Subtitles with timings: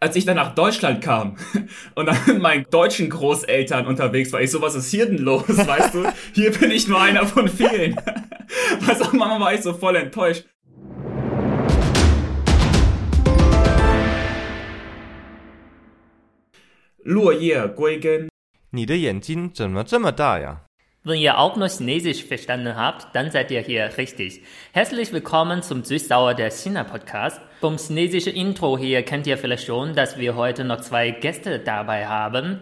[0.00, 1.36] als ich dann nach Deutschland kam
[1.94, 5.48] und dann mit meinen deutschen Großeltern unterwegs war, ich so, was ist hier denn los,
[5.48, 6.04] weißt du?
[6.32, 7.96] Hier bin ich nur einer von vielen.
[8.80, 10.44] Was auch Mama war ich so voll enttäuscht.
[17.08, 18.28] 落叶归根。
[18.70, 20.64] 你的眼睛怎么这么大呀？
[21.04, 24.42] Wenn ihr auch noch Chinesisch verstanden habt, dann seid ihr hier richtig.
[24.72, 27.40] Herzlich willkommen zum Süßsauer der China Podcast.
[27.60, 32.08] Vom chinesischen Intro hier kennt ihr vielleicht schon, dass wir heute noch zwei Gäste dabei
[32.08, 32.58] haben.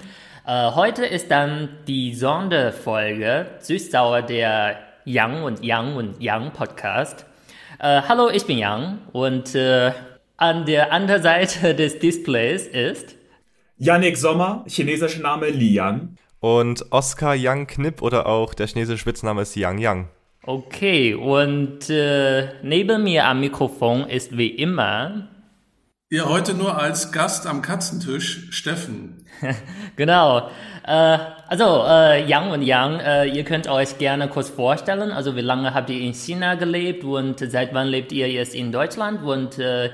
[0.47, 7.25] Äh, heute ist dann die Sonderfolge Süßsauer der Yang und Yang und Yang Podcast.
[7.79, 9.93] Äh, hallo, ich bin Yang und äh,
[10.37, 13.17] an der anderen Seite des Displays ist
[13.79, 16.19] Yannick Sommer, chinesischer Name Liang.
[16.41, 20.09] Und Oscar Yang Knipp oder auch der chinesische Spitzname ist Yang Yang.
[20.45, 25.29] Okay, und äh, neben mir am Mikrofon ist wie immer.
[26.09, 29.27] Ja, heute nur als Gast am Katzentisch, Steffen.
[29.97, 30.51] genau.
[30.87, 35.11] Äh, also, äh, Yang und Yang, äh, ihr könnt euch gerne kurz vorstellen.
[35.11, 38.71] Also, wie lange habt ihr in China gelebt und seit wann lebt ihr jetzt in
[38.71, 39.25] Deutschland?
[39.25, 39.91] Und äh, äh,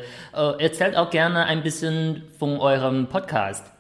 [0.58, 3.71] erzählt auch gerne ein bisschen von eurem Podcast.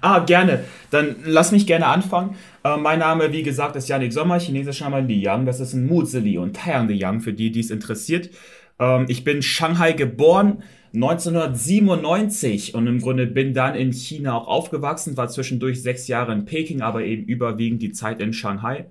[0.00, 0.64] Ah, gerne.
[0.90, 2.36] Dann lass mich gerne anfangen.
[2.64, 5.46] Äh, mein Name, wie gesagt, ist Yannick Sommer, chinesischer Name Li Yang.
[5.46, 8.30] Das ist ein Muzeli und Taiyang de Yang, für die, die es interessiert.
[8.78, 10.62] Ähm, ich bin Shanghai geboren,
[10.94, 16.44] 1997 und im Grunde bin dann in China auch aufgewachsen, war zwischendurch sechs Jahre in
[16.44, 18.86] Peking, aber eben überwiegend die Zeit in Shanghai.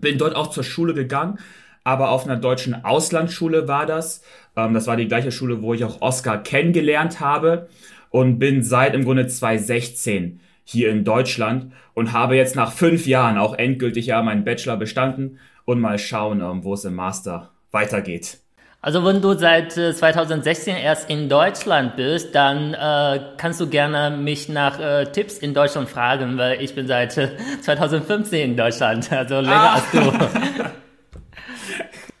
[0.00, 1.38] Bin dort auch zur Schule gegangen,
[1.82, 4.22] aber auf einer deutschen Auslandsschule war das.
[4.56, 7.68] Ähm, das war die gleiche Schule, wo ich auch Oscar kennengelernt habe
[8.14, 13.38] und bin seit im Grunde 2016 hier in Deutschland und habe jetzt nach fünf Jahren
[13.38, 18.38] auch endgültig ja meinen Bachelor bestanden und mal schauen, ähm, wo es im Master weitergeht.
[18.80, 24.16] Also wenn du seit äh, 2016 erst in Deutschland bist, dann äh, kannst du gerne
[24.16, 27.30] mich nach äh, Tipps in Deutschland fragen, weil ich bin seit äh,
[27.62, 29.74] 2015 in Deutschland, also länger Ah.
[29.74, 30.12] als du.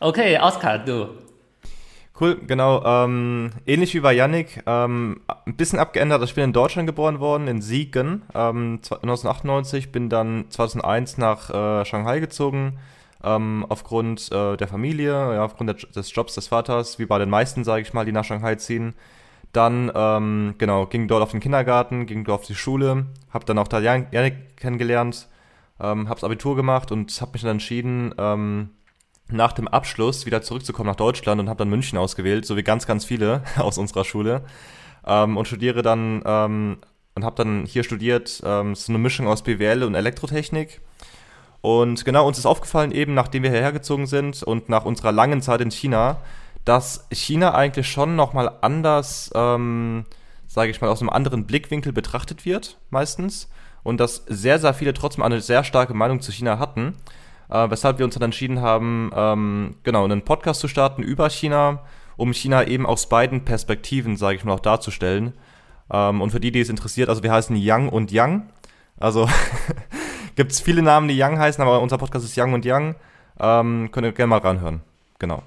[0.00, 1.23] okay, Oskar, du.
[2.18, 2.84] Cool, genau.
[2.84, 6.22] Ähm, ähnlich wie bei Yannick, ähm, ein bisschen abgeändert.
[6.22, 11.84] Ich bin in Deutschland geboren worden, in Siegen, ähm, 1998, bin dann 2001 nach äh,
[11.84, 12.78] Shanghai gezogen,
[13.24, 17.30] ähm, aufgrund äh, der Familie, ja, aufgrund der, des Jobs des Vaters, wie bei den
[17.30, 18.94] meisten, sage ich mal, die nach Shanghai ziehen.
[19.52, 23.58] Dann, ähm, genau, ging dort auf den Kindergarten, ging dort auf die Schule, habe dann
[23.58, 25.28] auch da Yan- Yannick kennengelernt,
[25.80, 28.70] ähm, habe das Abitur gemacht und habe mich dann entschieden, ähm,
[29.28, 32.86] nach dem Abschluss wieder zurückzukommen nach Deutschland und habe dann München ausgewählt, so wie ganz,
[32.86, 34.44] ganz viele aus unserer Schule.
[35.06, 36.78] Ähm, und studiere dann ähm,
[37.14, 40.80] und habe dann hier studiert, ähm, so eine Mischung aus BWL und Elektrotechnik.
[41.60, 45.40] Und genau, uns ist aufgefallen, eben nachdem wir hierher gezogen sind und nach unserer langen
[45.40, 46.18] Zeit in China,
[46.64, 50.04] dass China eigentlich schon nochmal anders, ähm,
[50.46, 53.48] sage ich mal, aus einem anderen Blickwinkel betrachtet wird, meistens.
[53.82, 56.96] Und dass sehr, sehr viele trotzdem eine sehr starke Meinung zu China hatten.
[57.50, 61.80] Äh, weshalb wir uns dann entschieden haben, ähm, genau, einen Podcast zu starten über China,
[62.16, 65.34] um China eben aus beiden Perspektiven, sage ich mal, auch darzustellen.
[65.92, 68.48] Ähm, und für die, die es interessiert, also wir heißen Yang und Yang.
[68.98, 69.28] Also
[70.36, 72.96] gibt es viele Namen, die Yang heißen, aber unser Podcast ist Yang und Yang.
[73.38, 74.80] Ähm, könnt ihr gerne mal ranhören.
[75.18, 75.42] Genau.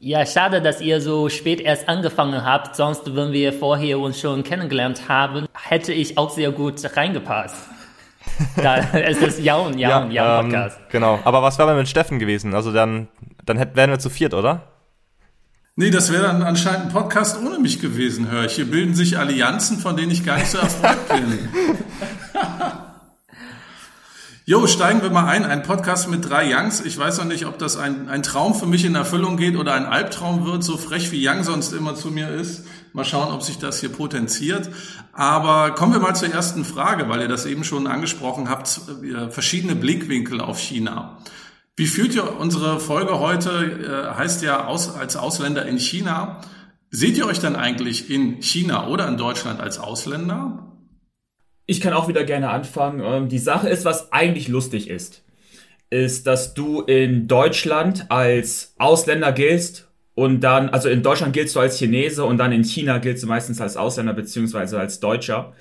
[0.00, 2.76] Ja, schade, dass ihr so spät erst angefangen habt.
[2.76, 7.73] Sonst, wenn wir vorher uns schon kennengelernt haben, hätte ich auch sehr gut reingepasst.
[8.56, 10.78] Da ist Yang und Yang und Yang ähm, Podcast.
[10.90, 11.20] genau.
[11.24, 12.54] Aber was wäre mit Steffen gewesen?
[12.54, 13.08] Also dann,
[13.44, 14.62] dann hätten, wären wir zu viert, oder?
[15.76, 18.52] Nee, das wäre dann anscheinend ein Podcast ohne mich gewesen, höre ich.
[18.54, 21.48] Hier bilden sich Allianzen, von denen ich gar nicht so erfreut bin.
[24.46, 25.46] Jo, steigen wir mal ein.
[25.46, 26.82] Ein Podcast mit drei Youngs.
[26.82, 29.72] Ich weiß noch nicht, ob das ein, ein Traum für mich in Erfüllung geht oder
[29.72, 32.66] ein Albtraum wird, so frech wie Young sonst immer zu mir ist.
[32.92, 34.68] Mal schauen, ob sich das hier potenziert.
[35.14, 39.30] Aber kommen wir mal zur ersten Frage, weil ihr das eben schon angesprochen habt, äh,
[39.30, 41.16] verschiedene Blickwinkel auf China.
[41.76, 46.42] Wie fühlt ihr unsere Folge heute, äh, heißt ja aus, als Ausländer in China.
[46.90, 50.73] Seht ihr euch dann eigentlich in China oder in Deutschland als Ausländer?
[51.66, 53.00] Ich kann auch wieder gerne anfangen.
[53.04, 55.22] Ähm, Die Sache ist, was eigentlich lustig ist,
[55.90, 61.60] ist, dass du in Deutschland als Ausländer giltst und dann, also in Deutschland giltst du
[61.60, 65.54] als Chinese und dann in China giltst du meistens als Ausländer beziehungsweise als Deutscher.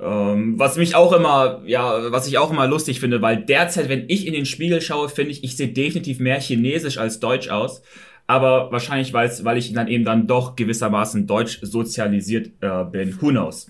[0.00, 4.04] Ähm, was mich auch immer, ja, was ich auch immer lustig finde, weil derzeit, wenn
[4.08, 7.82] ich in den Spiegel schaue, finde ich, ich sehe definitiv mehr chinesisch als deutsch aus.
[8.26, 13.20] Aber wahrscheinlich, weil ich dann eben dann doch gewissermaßen deutsch sozialisiert äh, bin.
[13.20, 13.66] Who knows?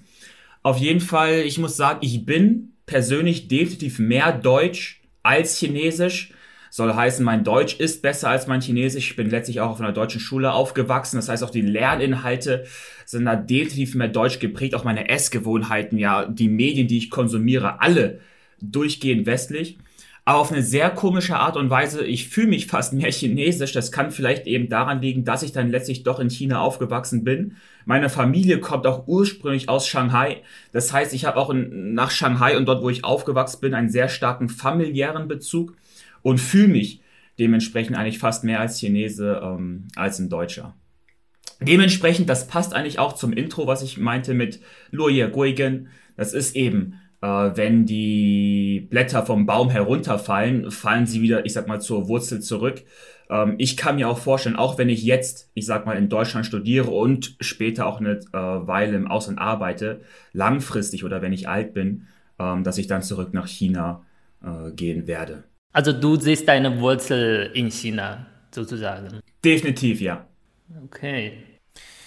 [0.63, 6.33] Auf jeden Fall, ich muss sagen, ich bin persönlich definitiv mehr deutsch als chinesisch.
[6.71, 9.11] Soll heißen, mein Deutsch ist besser als mein Chinesisch.
[9.11, 11.17] Ich bin letztlich auch auf einer deutschen Schule aufgewachsen.
[11.17, 12.65] Das heißt, auch die Lerninhalte
[13.05, 14.75] sind da definitiv mehr deutsch geprägt.
[14.75, 18.21] Auch meine Essgewohnheiten, ja, die Medien, die ich konsumiere, alle
[18.63, 19.77] durchgehend westlich.
[20.25, 23.73] Aber auf eine sehr komische Art und Weise, ich fühle mich fast mehr chinesisch.
[23.73, 27.57] Das kann vielleicht eben daran liegen, dass ich dann letztlich doch in China aufgewachsen bin.
[27.87, 30.43] Meine Familie kommt auch ursprünglich aus Shanghai.
[30.73, 33.91] Das heißt, ich habe auch in, nach Shanghai und dort, wo ich aufgewachsen bin, einen
[33.91, 35.77] sehr starken familiären Bezug
[36.23, 37.01] und fühle mich
[37.41, 40.77] dementsprechend eigentlich fast mehr als Chinese ähm, als ein Deutscher.
[41.61, 44.61] Dementsprechend, das passt eigentlich auch zum Intro, was ich meinte mit
[44.93, 45.89] Luoye Guigen.
[46.17, 51.81] Das ist eben, wenn die Blätter vom Baum herunterfallen, fallen sie wieder, ich sag mal,
[51.81, 52.83] zur Wurzel zurück.
[53.33, 56.47] Ähm, ich kann mir auch vorstellen, auch wenn ich jetzt, ich sag mal, in Deutschland
[56.47, 60.03] studiere und später auch eine äh, Weile im Ausland arbeite,
[60.33, 62.07] langfristig oder wenn ich alt bin,
[62.39, 64.05] ähm, dass ich dann zurück nach China
[64.45, 65.45] äh, gehen werde.
[65.73, 69.21] Also du siehst deine Wurzel in China sozusagen.
[69.43, 70.27] Definitiv, ja.
[70.85, 71.33] Okay.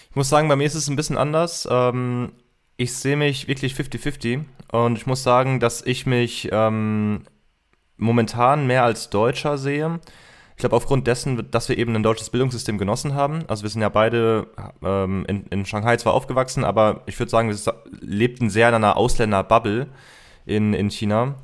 [0.09, 1.67] Ich muss sagen, bei mir ist es ein bisschen anders.
[1.69, 2.33] Ähm,
[2.77, 7.23] ich sehe mich wirklich 50-50 und ich muss sagen, dass ich mich ähm,
[7.97, 9.99] momentan mehr als Deutscher sehe.
[10.55, 13.43] Ich glaube, aufgrund dessen, dass wir eben ein deutsches Bildungssystem genossen haben.
[13.47, 14.47] Also wir sind ja beide
[14.81, 17.57] ähm, in, in Shanghai zwar aufgewachsen, aber ich würde sagen, wir
[17.99, 19.87] lebten sehr in einer Ausländerbubble
[20.45, 21.35] in, in China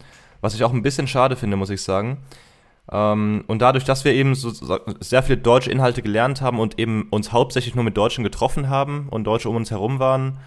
[0.42, 2.18] was ich auch ein bisschen schade finde, muss ich sagen.
[2.92, 4.52] Ähm, und dadurch, dass wir eben so
[5.00, 9.08] sehr viele deutsche Inhalte gelernt haben und eben uns hauptsächlich nur mit Deutschen getroffen haben
[9.10, 10.40] und Deutsche um uns herum waren,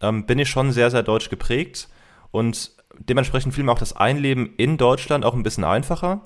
[0.00, 1.88] ähm, bin ich schon sehr, sehr deutsch geprägt.
[2.32, 6.22] Und dementsprechend fiel mir auch das Einleben in Deutschland auch ein bisschen einfacher.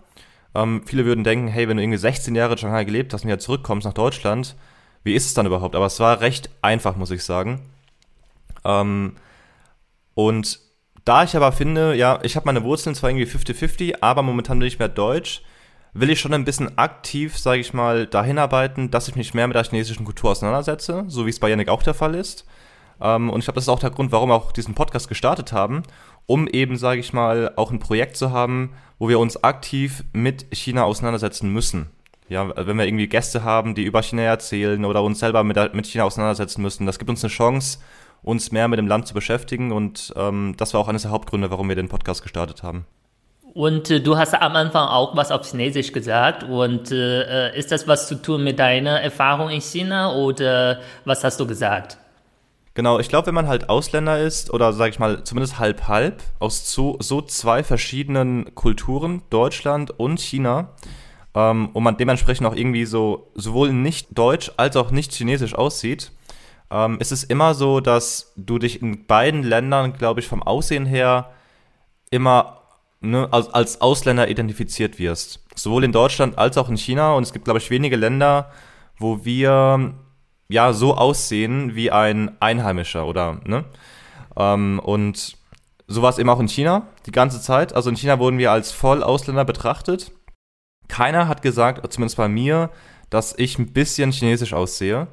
[0.54, 3.28] Ähm, viele würden denken, hey, wenn du irgendwie 16 Jahre in Shanghai gelebt hast und
[3.28, 4.56] wieder zurückkommst nach Deutschland,
[5.04, 5.76] wie ist es dann überhaupt?
[5.76, 7.60] Aber es war recht einfach, muss ich sagen.
[8.64, 9.16] Ähm,
[10.14, 10.58] und
[11.04, 14.66] da ich aber finde, ja, ich habe meine Wurzeln zwar irgendwie 50-50, aber momentan bin
[14.66, 15.42] ich mehr deutsch,
[15.92, 19.46] will ich schon ein bisschen aktiv, sage ich mal, dahin arbeiten, dass ich mich mehr
[19.46, 22.44] mit der chinesischen Kultur auseinandersetze, so wie es bei Yannick auch der Fall ist.
[23.00, 25.52] Ähm, und ich glaube, das ist auch der Grund, warum wir auch diesen Podcast gestartet
[25.52, 25.82] haben,
[26.26, 30.46] um eben, sage ich mal, auch ein Projekt zu haben, wo wir uns aktiv mit
[30.52, 31.90] China auseinandersetzen müssen.
[32.28, 35.86] Ja, wenn wir irgendwie Gäste haben, die über China erzählen oder uns selber mit, mit
[35.86, 37.78] China auseinandersetzen müssen, das gibt uns eine Chance,
[38.22, 39.70] uns mehr mit dem Land zu beschäftigen.
[39.70, 42.84] Und ähm, das war auch eines der Hauptgründe, warum wir den Podcast gestartet haben.
[43.54, 46.42] Und äh, du hast am Anfang auch was auf Chinesisch gesagt.
[46.42, 51.22] Und äh, äh, ist das was zu tun mit deiner Erfahrung in China oder was
[51.22, 51.96] hast du gesagt?
[52.76, 56.22] Genau, ich glaube, wenn man halt Ausländer ist oder sage ich mal zumindest halb halb
[56.40, 60.74] aus so, so zwei verschiedenen Kulturen, Deutschland und China,
[61.34, 66.12] ähm, und man dementsprechend auch irgendwie so sowohl nicht deutsch als auch nicht chinesisch aussieht,
[66.70, 70.84] ähm, ist es immer so, dass du dich in beiden Ländern, glaube ich, vom Aussehen
[70.84, 71.30] her
[72.10, 72.60] immer
[73.00, 75.42] ne, als, als Ausländer identifiziert wirst.
[75.54, 77.14] Sowohl in Deutschland als auch in China.
[77.14, 78.50] Und es gibt, glaube ich, wenige Länder,
[78.98, 79.94] wo wir
[80.48, 83.64] ja so aussehen wie ein Einheimischer oder ne?
[84.36, 85.36] Ähm, und
[85.88, 87.74] so war es eben auch in China die ganze Zeit.
[87.74, 90.12] Also in China wurden wir als Vollausländer betrachtet.
[90.88, 92.70] Keiner hat gesagt, zumindest bei mir,
[93.10, 95.08] dass ich ein bisschen chinesisch aussehe.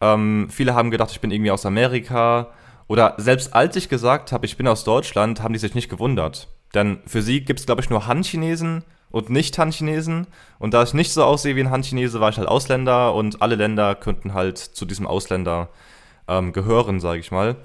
[0.00, 2.52] Ähm, viele haben gedacht, ich bin irgendwie aus Amerika.
[2.86, 6.48] Oder selbst als ich gesagt habe, ich bin aus Deutschland, haben die sich nicht gewundert.
[6.74, 10.26] Denn für sie gibt es, glaube ich, nur Han-Chinesen und nicht Han-Chinesen.
[10.58, 13.54] Und da ich nicht so aussehe wie ein Han-Chinese, war ich halt Ausländer und alle
[13.54, 15.68] Länder könnten halt zu diesem Ausländer
[16.26, 17.56] ähm, gehören, sage ich mal.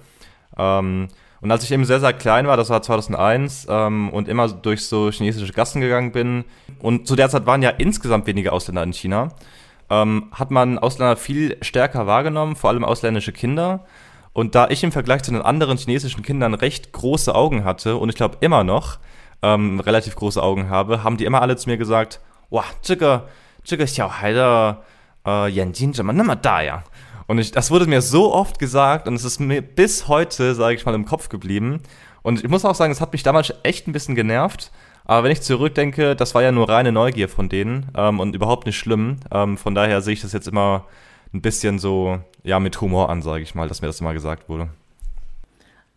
[0.57, 1.07] Ähm,
[1.41, 4.85] und als ich eben sehr, sehr klein war, das war 2001, ähm, und immer durch
[4.85, 6.45] so chinesische Gassen gegangen bin,
[6.79, 9.29] und zu der Zeit waren ja insgesamt wenige Ausländer in China,
[9.89, 13.85] ähm, hat man Ausländer viel stärker wahrgenommen, vor allem ausländische Kinder.
[14.31, 18.09] Und da ich im Vergleich zu den anderen chinesischen Kindern recht große Augen hatte und
[18.09, 18.97] ich glaube immer noch
[19.42, 22.20] ähm, relativ große Augen habe, haben die immer alle zu mir gesagt,
[22.50, 23.28] wow, 这个
[23.62, 24.78] 这个小孩的
[25.22, 26.82] 呃眼睛怎么那么大呀?
[27.26, 30.74] Und ich, das wurde mir so oft gesagt und es ist mir bis heute, sage
[30.74, 31.82] ich mal, im Kopf geblieben.
[32.22, 34.72] Und ich muss auch sagen, es hat mich damals echt ein bisschen genervt,
[35.04, 38.66] aber wenn ich zurückdenke, das war ja nur reine Neugier von denen ähm, und überhaupt
[38.66, 39.20] nicht schlimm.
[39.30, 40.86] Ähm, von daher sehe ich das jetzt immer
[41.34, 44.48] ein bisschen so, ja, mit Humor an, sage ich mal, dass mir das immer gesagt
[44.48, 44.68] wurde.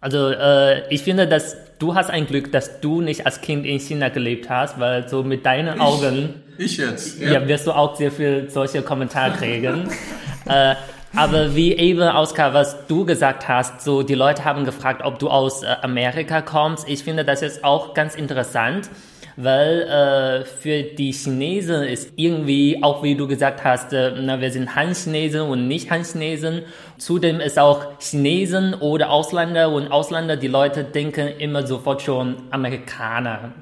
[0.07, 3.81] Also äh, ich finde, dass du hast ein Glück, dass du nicht als Kind in
[3.81, 7.33] China gelebt hast, weil so mit deinen Augen ich jetzt ja.
[7.33, 7.49] ja.
[7.49, 9.89] wirst du auch sehr viel solche Kommentare kriegen.
[10.47, 10.77] äh,
[11.17, 15.29] aber wie eben, Oskar, was du gesagt hast, so die Leute haben gefragt, ob du
[15.29, 16.89] aus äh, Amerika kommst.
[16.89, 18.89] Ich finde das jetzt auch ganz interessant,
[19.37, 24.50] weil äh, für die Chinesen ist irgendwie, auch wie du gesagt hast, äh, na, wir
[24.50, 26.62] sind Han-Chinesen und nicht Han-Chinesen.
[26.99, 33.52] Zudem ist auch Chinesen oder Ausländer und Ausländer, die Leute denken immer sofort schon Amerikaner,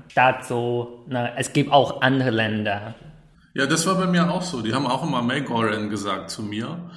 [0.42, 2.94] so, na, es gibt auch andere Länder.
[3.54, 4.62] Ja, das war bei mir auch so.
[4.62, 6.90] Die haben auch immer Magoran gesagt zu mir.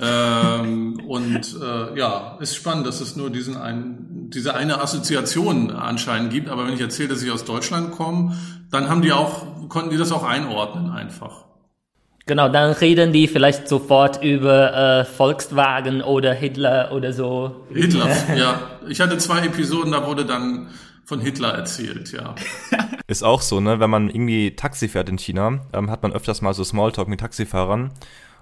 [0.00, 6.32] ähm, und äh, ja, ist spannend, dass es nur diesen ein, diese eine Assoziation anscheinend
[6.32, 6.48] gibt.
[6.48, 8.36] Aber wenn ich erzähle, dass ich aus Deutschland komme,
[8.70, 11.44] dann haben die auch, konnten die das auch einordnen einfach.
[12.26, 17.66] Genau, dann reden die vielleicht sofort über äh, Volkswagen oder Hitler oder so.
[17.70, 18.60] Hitler, ja.
[18.88, 20.68] Ich hatte zwei Episoden, da wurde dann
[21.04, 22.34] von Hitler erzählt, ja.
[23.06, 23.78] Ist auch so, ne?
[23.78, 27.20] Wenn man irgendwie Taxi fährt in China, ähm, hat man öfters mal so Smalltalk mit
[27.20, 27.92] Taxifahrern.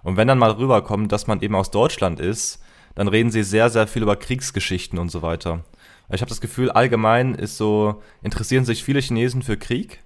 [0.04, 2.62] Und wenn dann mal rüberkommt, dass man eben aus Deutschland ist,
[2.94, 5.64] dann reden sie sehr, sehr viel über Kriegsgeschichten und so weiter.
[6.10, 10.00] Ich habe das Gefühl, allgemein ist so, interessieren sich viele Chinesen für Krieg.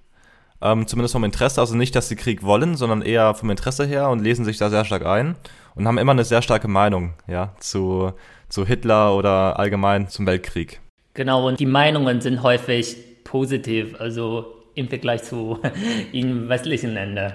[0.61, 4.09] Ähm, zumindest vom Interesse, also nicht, dass sie Krieg wollen, sondern eher vom Interesse her
[4.09, 5.35] und lesen sich da sehr stark ein
[5.75, 8.13] und haben immer eine sehr starke Meinung, ja, zu,
[8.49, 10.81] zu Hitler oder allgemein zum Weltkrieg.
[11.13, 15.59] Genau, und die Meinungen sind häufig positiv, also im Vergleich zu
[16.11, 17.33] in westlichen Ländern.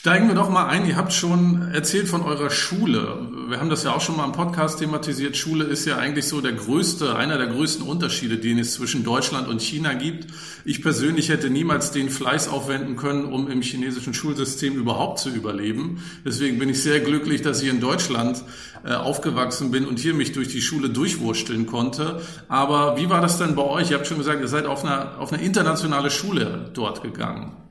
[0.00, 0.86] Steigen wir doch mal ein.
[0.86, 3.18] Ihr habt schon erzählt von eurer Schule.
[3.48, 5.36] Wir haben das ja auch schon mal im Podcast thematisiert.
[5.36, 9.48] Schule ist ja eigentlich so der größte, einer der größten Unterschiede, den es zwischen Deutschland
[9.48, 10.28] und China gibt.
[10.64, 16.00] Ich persönlich hätte niemals den Fleiß aufwenden können, um im chinesischen Schulsystem überhaupt zu überleben.
[16.24, 18.44] Deswegen bin ich sehr glücklich, dass ich in Deutschland
[18.84, 22.22] äh, aufgewachsen bin und hier mich durch die Schule durchwursteln konnte.
[22.46, 23.90] Aber wie war das denn bei euch?
[23.90, 27.67] Ihr habt schon gesagt, ihr seid auf eine, auf eine internationale Schule dort gegangen.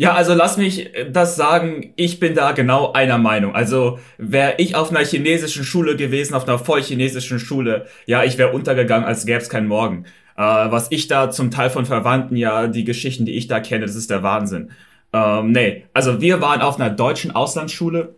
[0.00, 3.54] Ja, also lass mich das sagen, ich bin da genau einer Meinung.
[3.54, 8.38] Also wäre ich auf einer chinesischen Schule gewesen, auf einer voll chinesischen Schule, ja, ich
[8.38, 10.06] wäre untergegangen, als gäbe es keinen Morgen.
[10.38, 13.84] Äh, was ich da zum Teil von Verwandten, ja, die Geschichten, die ich da kenne,
[13.84, 14.70] das ist der Wahnsinn.
[15.12, 18.14] Ähm, nee, also wir waren auf einer deutschen Auslandsschule.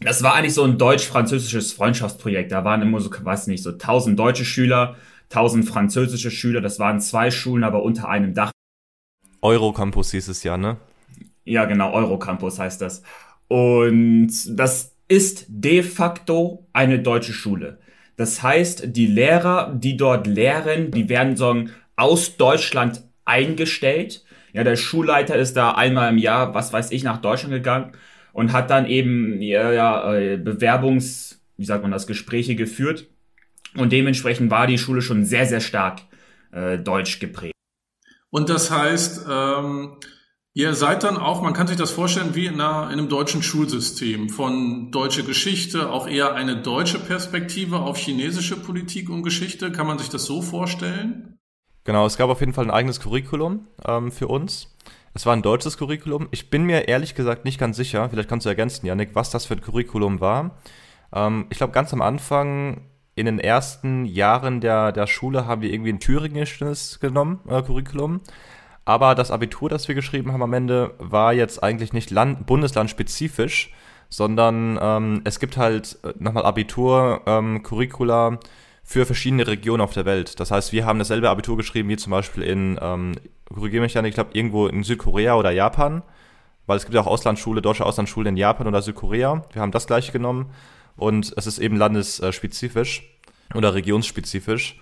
[0.00, 2.50] Das war eigentlich so ein deutsch-französisches Freundschaftsprojekt.
[2.50, 4.96] Da waren immer so, weiß nicht, so tausend deutsche Schüler,
[5.28, 6.60] tausend französische Schüler.
[6.60, 8.50] Das waren zwei Schulen, aber unter einem Dach.
[9.42, 10.76] Eurocampus hieß es ja, ne?
[11.44, 13.02] Ja, genau, Eurocampus heißt das.
[13.48, 17.78] Und das ist de facto eine deutsche Schule.
[18.16, 21.64] Das heißt, die Lehrer, die dort lehren, die werden so
[21.96, 24.24] aus Deutschland eingestellt.
[24.52, 27.92] Ja, der Schulleiter ist da einmal im Jahr, was weiß ich, nach Deutschland gegangen
[28.32, 33.08] und hat dann eben ja, ja, äh, Bewerbungs, wie sagt man das, Gespräche geführt.
[33.76, 36.00] Und dementsprechend war die Schule schon sehr, sehr stark
[36.52, 37.54] äh, deutsch geprägt.
[38.30, 39.96] Und das heißt, ähm,
[40.52, 43.40] Ihr seid dann auch, man kann sich das vorstellen, wie in, einer, in einem deutschen
[43.40, 49.70] Schulsystem von deutsche Geschichte, auch eher eine deutsche Perspektive auf chinesische Politik und Geschichte.
[49.70, 51.38] Kann man sich das so vorstellen?
[51.84, 54.76] Genau, es gab auf jeden Fall ein eigenes Curriculum ähm, für uns.
[55.14, 56.26] Es war ein deutsches Curriculum.
[56.32, 59.46] Ich bin mir ehrlich gesagt nicht ganz sicher, vielleicht kannst du ergänzen, Janik, was das
[59.46, 60.58] für ein Curriculum war.
[61.12, 65.72] Ähm, ich glaube, ganz am Anfang, in den ersten Jahren der, der Schule, haben wir
[65.72, 68.20] irgendwie ein thüringisches genommen, äh, Curriculum.
[68.90, 73.72] Aber das Abitur, das wir geschrieben haben am Ende, war jetzt eigentlich nicht Land bundeslandspezifisch,
[74.08, 78.38] sondern ähm, es gibt halt äh, nochmal Abitur-Curricula ähm,
[78.82, 80.40] für verschiedene Regionen auf der Welt.
[80.40, 83.12] Das heißt, wir haben dasselbe Abitur geschrieben wie zum Beispiel in, ähm,
[83.54, 86.02] korrigiere mich ja ich glaube irgendwo in Südkorea oder Japan,
[86.66, 89.44] weil es gibt ja auch Auslandsschule, deutsche Auslandsschulen in Japan oder Südkorea.
[89.52, 90.50] Wir haben das gleiche genommen
[90.96, 93.04] und es ist eben landesspezifisch
[93.54, 94.80] oder regionsspezifisch.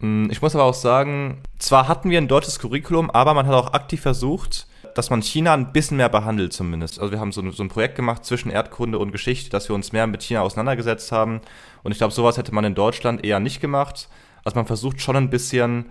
[0.00, 3.54] Hm, ich muss aber auch sagen, zwar hatten wir ein deutsches Curriculum, aber man hat
[3.54, 6.98] auch aktiv versucht, dass man China ein bisschen mehr behandelt zumindest.
[6.98, 9.74] Also wir haben so, ein, so ein Projekt gemacht zwischen Erdkunde und Geschichte, dass wir
[9.74, 11.40] uns mehr mit China auseinandergesetzt haben.
[11.82, 14.08] Und ich glaube, sowas hätte man in Deutschland eher nicht gemacht.
[14.44, 15.86] Also man versucht schon ein bisschen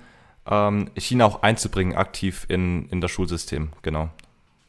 [0.49, 4.09] ähm, China auch einzubringen, aktiv in, in das Schulsystem, genau.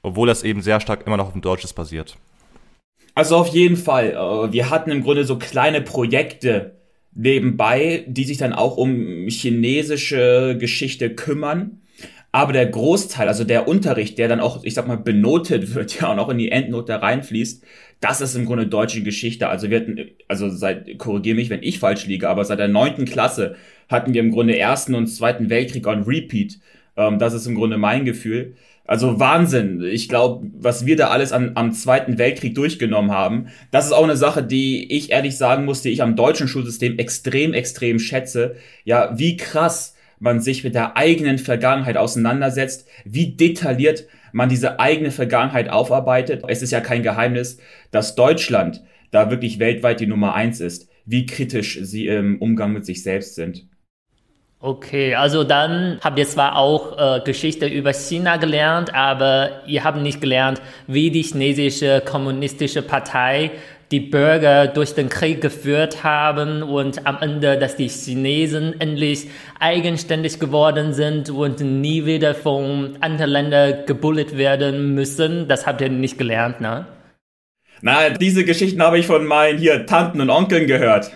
[0.03, 2.17] Obwohl das eben sehr stark immer noch auf dem Deutsches basiert.
[3.15, 4.13] Also auf jeden Fall.
[4.13, 6.78] Äh, wir hatten im Grunde so kleine Projekte,
[7.19, 11.83] nebenbei, die sich dann auch um chinesische Geschichte kümmern.
[12.31, 16.13] Aber der Großteil, also der Unterricht, der dann auch, ich sag mal, benotet wird, ja,
[16.13, 17.65] und auch in die Endnote reinfließt,
[18.01, 19.49] das ist im Grunde deutsche Geschichte.
[19.49, 23.07] Also wir hatten, also seit, korrigiere mich, wenn ich falsch liege, aber seit der neunten
[23.07, 23.57] Klasse
[23.89, 26.61] hatten wir im Grunde ersten und zweiten Weltkrieg on Repeat.
[26.97, 28.55] Ähm, das ist im Grunde mein Gefühl.
[28.89, 29.83] Also Wahnsinn.
[29.85, 34.03] Ich glaube, was wir da alles an, am Zweiten Weltkrieg durchgenommen haben, das ist auch
[34.03, 38.57] eine Sache, die ich ehrlich sagen muss, die ich am deutschen Schulsystem extrem, extrem schätze.
[38.85, 45.11] Ja, wie krass man sich mit der eigenen Vergangenheit auseinandersetzt, wie detailliert man diese eigene
[45.11, 46.43] Vergangenheit aufarbeitet.
[46.49, 47.59] Es ist ja kein Geheimnis,
[47.91, 52.87] dass Deutschland da wirklich weltweit die Nummer eins ist, wie kritisch sie im Umgang mit
[52.87, 53.67] sich selbst sind.
[54.61, 59.99] Okay, also dann habt ihr zwar auch äh, Geschichte über China gelernt, aber ihr habt
[59.99, 63.53] nicht gelernt, wie die chinesische kommunistische Partei
[63.93, 69.29] die Bürger durch den Krieg geführt haben und am Ende, dass die Chinesen endlich
[69.61, 75.47] eigenständig geworden sind und nie wieder von anderen Ländern gebullet werden müssen.
[75.47, 76.87] Das habt ihr nicht gelernt, ne?
[77.81, 81.13] Na, diese Geschichten habe ich von meinen hier Tanten und Onkeln gehört.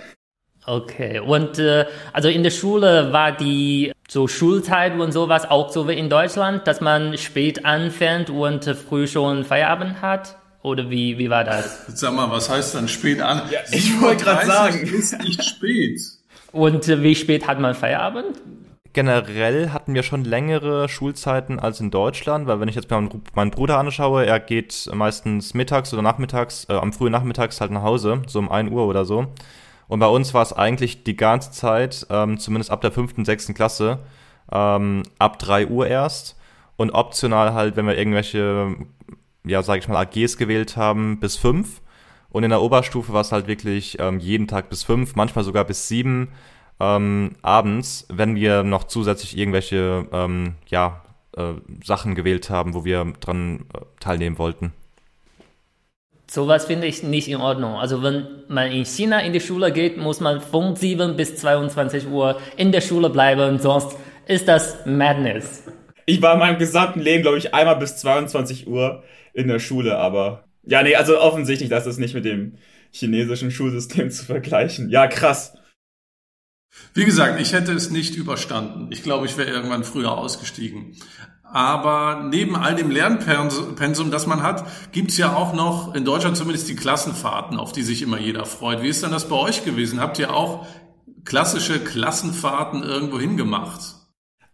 [0.64, 5.88] Okay, und äh, also in der Schule war die so Schulzeit und sowas auch so
[5.88, 10.36] wie in Deutschland, dass man spät anfängt und früh schon Feierabend hat?
[10.62, 11.86] Oder wie, wie war das?
[11.88, 13.42] Sag mal, was heißt dann spät an?
[13.50, 14.80] Ja, ich wollte gerade sagen.
[14.82, 16.00] ist nicht spät.
[16.52, 18.40] Und äh, wie spät hat man Feierabend?
[18.92, 23.50] Generell hatten wir schon längere Schulzeiten als in Deutschland, weil wenn ich jetzt meinen, meinen
[23.50, 28.22] Bruder anschaue, er geht meistens mittags oder nachmittags, äh, am frühen Nachmittags halt nach Hause,
[28.26, 29.28] so um 1 Uhr oder so.
[29.92, 33.52] Und bei uns war es eigentlich die ganze Zeit, ähm, zumindest ab der fünften, sechsten
[33.52, 33.98] Klasse,
[34.50, 36.40] ähm, ab 3 Uhr erst.
[36.76, 38.74] Und optional halt, wenn wir irgendwelche,
[39.44, 41.82] ja, sag ich mal, AGs gewählt haben, bis 5.
[42.30, 45.64] Und in der Oberstufe war es halt wirklich ähm, jeden Tag bis 5, manchmal sogar
[45.64, 46.28] bis 7
[46.80, 51.02] ähm, abends, wenn wir noch zusätzlich irgendwelche, ähm, ja,
[51.36, 51.52] äh,
[51.84, 54.72] Sachen gewählt haben, wo wir dran äh, teilnehmen wollten.
[56.32, 57.74] Sowas finde ich nicht in Ordnung.
[57.74, 62.06] Also wenn man in China in die Schule geht, muss man von 7 bis 22
[62.06, 65.64] Uhr in der Schule bleiben, sonst ist das Madness.
[66.06, 69.02] Ich war in meinem gesamten Leben, glaube ich, einmal bis 22 Uhr
[69.34, 72.56] in der Schule, aber ja, nee, also offensichtlich, das ist nicht mit dem
[72.92, 74.88] chinesischen Schulsystem zu vergleichen.
[74.88, 75.54] Ja, krass.
[76.94, 78.88] Wie gesagt, ich hätte es nicht überstanden.
[78.90, 80.96] Ich glaube, ich wäre irgendwann früher ausgestiegen.
[81.52, 86.66] Aber neben all dem Lernpensum, das man hat, gibt's ja auch noch in Deutschland zumindest
[86.70, 88.82] die Klassenfahrten, auf die sich immer jeder freut.
[88.82, 90.00] Wie ist denn das bei euch gewesen?
[90.00, 90.66] Habt ihr auch
[91.26, 93.80] klassische Klassenfahrten irgendwo hingemacht?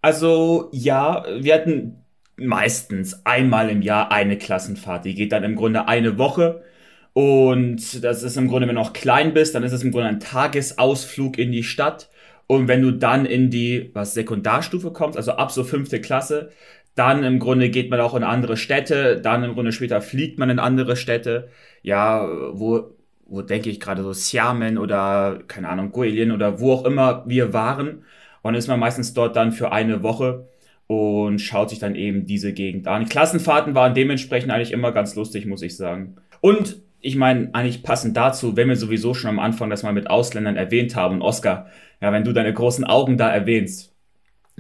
[0.03, 2.05] Also ja, wir hatten
[2.37, 5.05] meistens einmal im Jahr eine Klassenfahrt.
[5.05, 6.65] Die geht dann im Grunde eine Woche.
[7.13, 10.09] Und das ist im Grunde, wenn du noch klein bist, dann ist es im Grunde
[10.09, 12.11] ein Tagesausflug in die Stadt.
[12.49, 16.51] Und wenn du dann in die was Sekundarstufe kommst, also ab so fünfte Klasse,
[16.99, 20.51] dann im Grunde geht man auch in andere Städte, dann im Grunde später fliegt man
[20.51, 21.49] in andere Städte.
[21.83, 26.85] Ja, wo, wo denke ich gerade so Xiamen oder, keine Ahnung, Guilin oder wo auch
[26.85, 28.05] immer wir waren.
[28.43, 30.49] Und ist man meistens dort dann für eine Woche
[30.87, 33.09] und schaut sich dann eben diese Gegend an.
[33.09, 36.17] Klassenfahrten waren dementsprechend eigentlich immer ganz lustig, muss ich sagen.
[36.41, 40.11] Und ich meine, eigentlich passend dazu, wenn wir sowieso schon am Anfang das mal mit
[40.11, 41.67] Ausländern erwähnt haben, Oscar,
[42.01, 43.88] ja, wenn du deine großen Augen da erwähnst,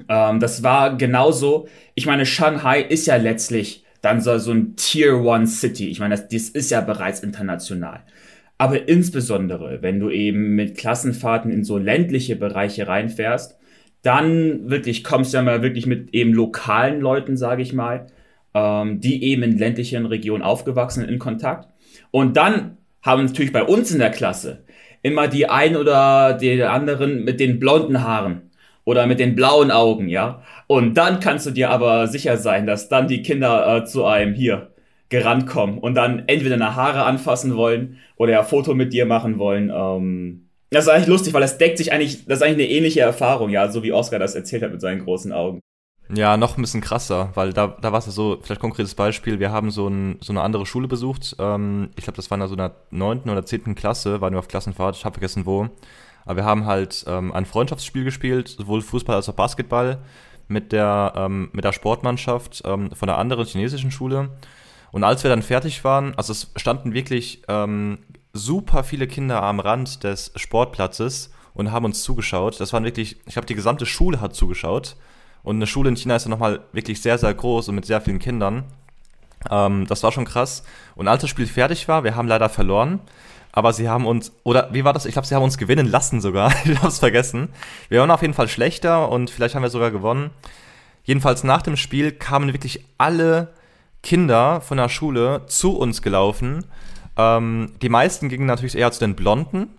[0.08, 1.68] ähm, das war genauso.
[1.94, 5.88] Ich meine, Shanghai ist ja letztlich dann so, so ein Tier One City.
[5.88, 8.04] Ich meine, das, das ist ja bereits international.
[8.58, 13.56] Aber insbesondere, wenn du eben mit Klassenfahrten in so ländliche Bereiche reinfährst,
[14.02, 18.06] dann wirklich kommst du ja mal wirklich mit eben lokalen Leuten, sage ich mal,
[18.54, 21.68] ähm, die eben in ländlichen Regionen aufgewachsen sind, in Kontakt.
[22.10, 24.64] Und dann haben natürlich bei uns in der Klasse
[25.02, 28.47] immer die ein oder die anderen mit den blonden Haaren
[28.88, 30.40] oder mit den blauen Augen, ja.
[30.66, 34.32] Und dann kannst du dir aber sicher sein, dass dann die Kinder äh, zu einem
[34.32, 34.70] hier
[35.10, 39.38] gerannt kommen und dann entweder eine Haare anfassen wollen oder ein Foto mit dir machen
[39.38, 39.70] wollen.
[39.70, 43.00] Ähm, das ist eigentlich lustig, weil das deckt sich eigentlich, das ist eigentlich eine ähnliche
[43.00, 45.60] Erfahrung, ja, so wie Oscar das erzählt hat mit seinen großen Augen.
[46.14, 49.38] Ja, noch ein bisschen krasser, weil da, da war es ja so, vielleicht konkretes Beispiel,
[49.38, 51.36] wir haben so, ein, so eine andere Schule besucht.
[51.38, 54.48] Ähm, ich glaube, das war in so einer neunten oder zehnten Klasse, waren wir auf
[54.48, 55.68] Klassenfahrt, ich habe vergessen wo.
[56.28, 59.96] Aber wir haben halt ähm, ein Freundschaftsspiel gespielt, sowohl Fußball als auch Basketball,
[60.46, 64.28] mit der, ähm, mit der Sportmannschaft ähm, von der anderen chinesischen Schule.
[64.92, 68.00] Und als wir dann fertig waren, also es standen wirklich ähm,
[68.34, 72.60] super viele Kinder am Rand des Sportplatzes und haben uns zugeschaut.
[72.60, 74.96] Das waren wirklich, ich glaube, die gesamte Schule hat zugeschaut.
[75.42, 78.02] Und eine Schule in China ist ja nochmal wirklich sehr, sehr groß und mit sehr
[78.02, 78.64] vielen Kindern.
[79.50, 80.62] Ähm, das war schon krass.
[80.94, 83.00] Und als das Spiel fertig war, wir haben leider verloren,
[83.52, 85.06] aber sie haben uns, oder wie war das?
[85.06, 86.52] Ich glaube, sie haben uns gewinnen lassen sogar.
[86.64, 87.48] ich habe es vergessen.
[87.88, 90.30] Wir waren auf jeden Fall schlechter und vielleicht haben wir sogar gewonnen.
[91.04, 93.48] Jedenfalls nach dem Spiel kamen wirklich alle
[94.02, 96.66] Kinder von der Schule zu uns gelaufen.
[97.16, 99.70] Ähm, die meisten gingen natürlich eher zu den Blonden,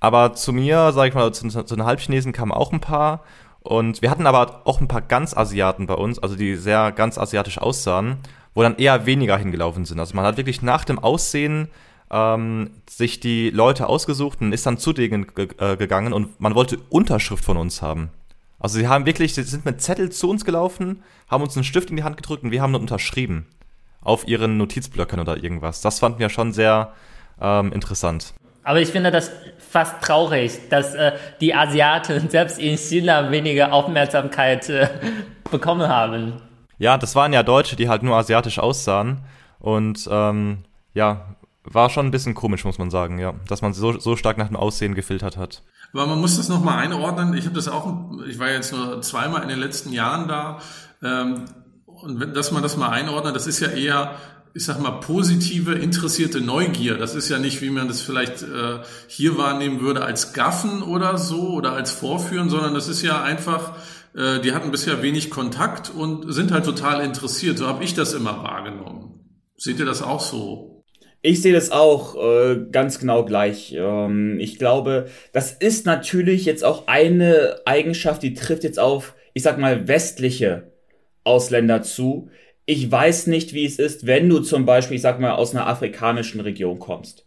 [0.00, 3.22] aber zu mir, sage ich mal, zu, zu den Halbchinesen kamen auch ein paar.
[3.60, 7.16] Und wir hatten aber auch ein paar ganz Asiaten bei uns, also die sehr ganz
[7.16, 8.18] asiatisch aussahen,
[8.52, 9.98] wo dann eher weniger hingelaufen sind.
[9.98, 11.68] Also man hat wirklich nach dem Aussehen
[12.10, 16.78] ähm, sich die Leute ausgesucht und ist dann zu denen äh, gegangen und man wollte
[16.90, 18.10] Unterschrift von uns haben.
[18.58, 21.90] Also sie haben wirklich, sie sind mit Zettel zu uns gelaufen, haben uns einen Stift
[21.90, 23.46] in die Hand gedrückt und wir haben unterschrieben.
[24.00, 25.80] Auf ihren Notizblöcken oder irgendwas.
[25.80, 26.92] Das fanden wir schon sehr
[27.40, 28.34] ähm, interessant.
[28.62, 34.68] Aber ich finde das fast traurig, dass äh, die Asiaten selbst in China weniger Aufmerksamkeit
[34.68, 34.88] äh,
[35.50, 36.34] bekommen haben.
[36.78, 39.20] Ja, das waren ja Deutsche, die halt nur asiatisch aussahen.
[39.58, 40.64] Und ähm,
[40.94, 43.34] ja, war schon ein bisschen komisch, muss man sagen, ja.
[43.48, 45.62] Dass man so, so stark nach dem Aussehen gefiltert hat.
[45.92, 47.34] Aber man muss das nochmal einordnen.
[47.34, 50.60] Ich habe das auch, ich war jetzt nur zweimal in den letzten Jahren da.
[51.02, 51.44] Ähm,
[51.86, 54.16] und wenn, dass man das mal einordnet, das ist ja eher,
[54.52, 56.98] ich sag mal, positive, interessierte Neugier.
[56.98, 61.16] Das ist ja nicht, wie man das vielleicht äh, hier wahrnehmen würde, als Gaffen oder
[61.16, 63.72] so oder als Vorführen, sondern das ist ja einfach,
[64.14, 67.56] äh, die hatten bisher wenig Kontakt und sind halt total interessiert.
[67.56, 69.20] So habe ich das immer wahrgenommen.
[69.56, 70.73] Seht ihr das auch so?
[71.26, 73.74] Ich sehe das auch äh, ganz genau gleich.
[73.74, 79.42] Ähm, ich glaube, das ist natürlich jetzt auch eine Eigenschaft, die trifft jetzt auf, ich
[79.42, 80.70] sag mal, westliche
[81.24, 82.28] Ausländer zu.
[82.66, 85.66] Ich weiß nicht, wie es ist, wenn du zum Beispiel, ich sag mal, aus einer
[85.66, 87.24] afrikanischen Region kommst.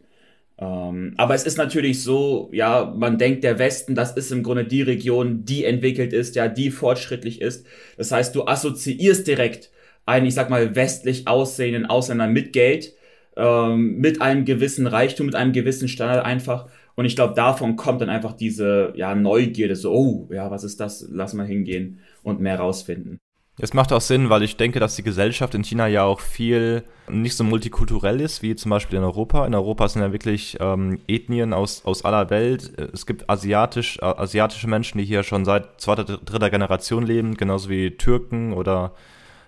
[0.59, 4.65] Ähm, aber es ist natürlich so, ja, man denkt, der Westen, das ist im Grunde
[4.65, 7.65] die Region, die entwickelt ist, ja, die fortschrittlich ist.
[7.97, 9.71] Das heißt, du assoziierst direkt
[10.05, 12.93] einen, ich sag mal, westlich aussehenden Ausländer mit Geld
[13.37, 16.67] ähm, mit einem gewissen Reichtum, mit einem gewissen Standard einfach.
[16.95, 20.79] Und ich glaube, davon kommt dann einfach diese ja, Neugierde, so, oh, ja, was ist
[20.79, 21.07] das?
[21.11, 23.19] Lass mal hingehen und mehr rausfinden.
[23.59, 26.83] Es macht auch Sinn, weil ich denke, dass die Gesellschaft in China ja auch viel
[27.09, 29.47] nicht so multikulturell ist wie zum Beispiel in Europa.
[29.47, 32.71] In Europa sind ja wirklich ähm, Ethnien aus, aus aller Welt.
[32.93, 37.91] Es gibt asiatisch, asiatische Menschen, die hier schon seit zweiter, dritter Generation leben, genauso wie
[37.91, 38.93] Türken oder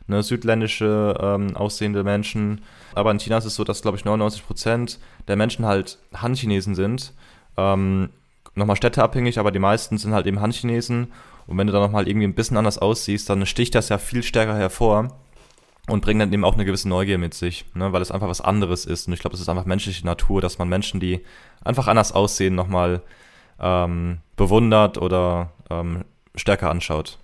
[0.08, 2.62] ne, südländische ähm, aussehende Menschen.
[2.96, 6.76] Aber in China ist es so, dass, glaube ich, 99 Prozent der Menschen halt Han-Chinesen
[6.76, 7.14] sind.
[7.58, 8.10] Ähm,
[8.56, 11.12] nochmal städteabhängig, aber die meisten sind halt eben Han-Chinesen.
[11.48, 14.24] Und wenn du dann nochmal irgendwie ein bisschen anders aussiehst, dann sticht das ja viel
[14.24, 15.18] stärker hervor
[15.88, 18.42] und bringt dann eben auch eine gewisse Neugier mit sich, ne, weil es einfach was
[18.42, 19.08] anderes ist.
[19.08, 21.22] Und ich glaube, es ist einfach menschliche Natur, dass man Menschen, die
[21.64, 23.02] einfach anders aussehen, nochmal
[23.60, 27.18] ähm, bewundert oder ähm, stärker anschaut.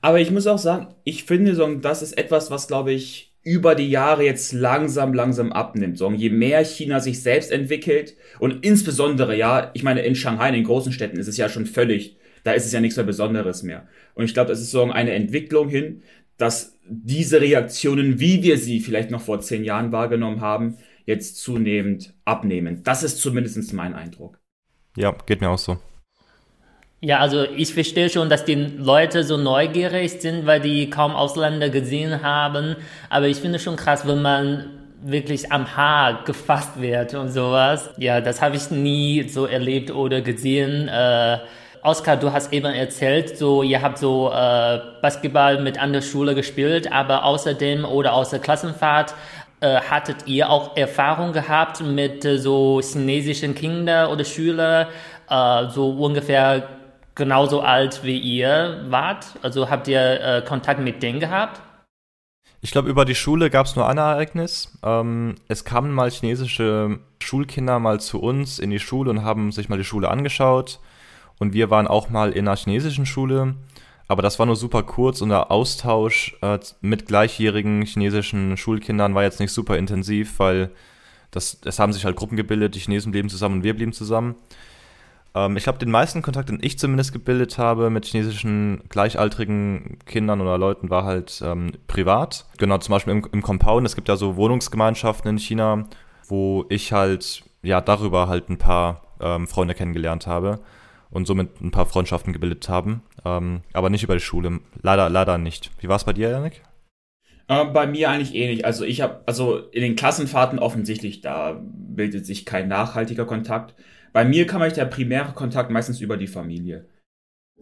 [0.00, 3.76] Aber ich muss auch sagen, ich finde, so, das ist etwas, was, glaube ich, über
[3.76, 5.96] die Jahre jetzt langsam, langsam abnimmt.
[5.98, 10.54] So, je mehr China sich selbst entwickelt und insbesondere, ja, ich meine, in Shanghai, in
[10.54, 13.62] den großen Städten ist es ja schon völlig, da ist es ja nichts mehr Besonderes
[13.62, 13.86] mehr.
[14.14, 16.02] Und ich glaube, das ist so eine Entwicklung hin,
[16.38, 22.14] dass diese Reaktionen, wie wir sie vielleicht noch vor zehn Jahren wahrgenommen haben, jetzt zunehmend
[22.24, 22.82] abnehmen.
[22.82, 24.40] Das ist zumindest mein Eindruck.
[24.96, 25.78] Ja, geht mir auch so.
[27.00, 31.68] Ja, also ich verstehe schon, dass die Leute so neugierig sind, weil die kaum Ausländer
[31.68, 32.76] gesehen haben.
[33.10, 34.70] Aber ich finde schon krass, wenn man
[35.02, 37.90] wirklich am Haar gefasst wird und sowas.
[37.98, 40.88] Ja, das habe ich nie so erlebt oder gesehen.
[40.88, 41.38] Äh,
[41.82, 46.34] Oskar, du hast eben erzählt, so ihr habt so äh, Basketball mit an der Schule
[46.34, 49.14] gespielt, aber außerdem oder außer Klassenfahrt
[49.60, 54.88] äh, hattet ihr auch Erfahrung gehabt mit äh, so chinesischen Kindern oder Schülern,
[55.30, 56.75] äh, so ungefähr
[57.16, 59.26] genauso alt wie ihr wart?
[59.42, 61.60] Also habt ihr äh, Kontakt mit denen gehabt?
[62.60, 64.78] Ich glaube, über die Schule gab es nur ein Ereignis.
[64.84, 69.68] Ähm, es kamen mal chinesische Schulkinder mal zu uns in die Schule und haben sich
[69.68, 70.78] mal die Schule angeschaut.
[71.38, 73.56] Und wir waren auch mal in einer chinesischen Schule.
[74.08, 79.24] Aber das war nur super kurz und der Austausch äh, mit gleichjährigen chinesischen Schulkindern war
[79.24, 80.70] jetzt nicht super intensiv, weil
[81.32, 84.36] das, es haben sich halt Gruppen gebildet, die Chinesen blieben zusammen und wir blieben zusammen.
[85.36, 90.40] Ähm, ich glaube, den meisten Kontakt, den ich zumindest gebildet habe mit chinesischen gleichaltrigen Kindern
[90.40, 92.46] oder Leuten, war halt ähm, privat.
[92.56, 93.86] Genau, zum Beispiel im, im Compound.
[93.86, 95.86] Es gibt ja so Wohnungsgemeinschaften in China,
[96.26, 100.60] wo ich halt ja darüber halt ein paar ähm, Freunde kennengelernt habe
[101.10, 103.02] und somit ein paar Freundschaften gebildet haben.
[103.24, 104.60] Ähm, aber nicht über die Schule.
[104.80, 105.70] Leider, leider nicht.
[105.80, 106.62] Wie war es bei dir, Janik?
[107.48, 108.64] Äh, bei mir eigentlich ähnlich.
[108.64, 113.74] Also ich habe, also in den Klassenfahrten offensichtlich, da bildet sich kein nachhaltiger Kontakt.
[114.16, 116.86] Bei mir kam eigentlich der primäre Kontakt meistens über die Familie.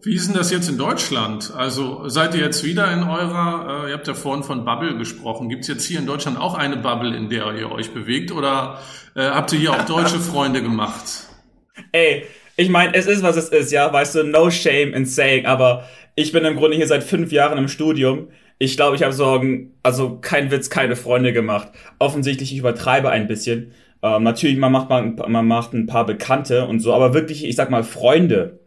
[0.01, 1.51] Wie ist denn das jetzt in Deutschland?
[1.53, 5.49] Also seid ihr jetzt wieder in eurer, äh, ihr habt ja vorhin von Bubble gesprochen.
[5.49, 8.31] Gibt es jetzt hier in Deutschland auch eine Bubble, in der ihr euch bewegt?
[8.31, 8.79] Oder
[9.15, 11.27] äh, habt ihr hier auch deutsche Freunde gemacht?
[11.91, 12.23] Ey,
[12.55, 15.89] ich meine, es ist, was es ist, ja, weißt du, no shame in saying, aber
[16.15, 18.29] ich bin im Grunde hier seit fünf Jahren im Studium.
[18.59, 21.67] Ich glaube, ich habe Sorgen, also kein Witz, keine Freunde gemacht.
[21.99, 23.73] Offensichtlich, ich übertreibe ein bisschen.
[24.05, 27.55] Ähm, natürlich, man macht, man, man macht ein paar Bekannte und so, aber wirklich, ich
[27.55, 28.59] sag mal, Freunde,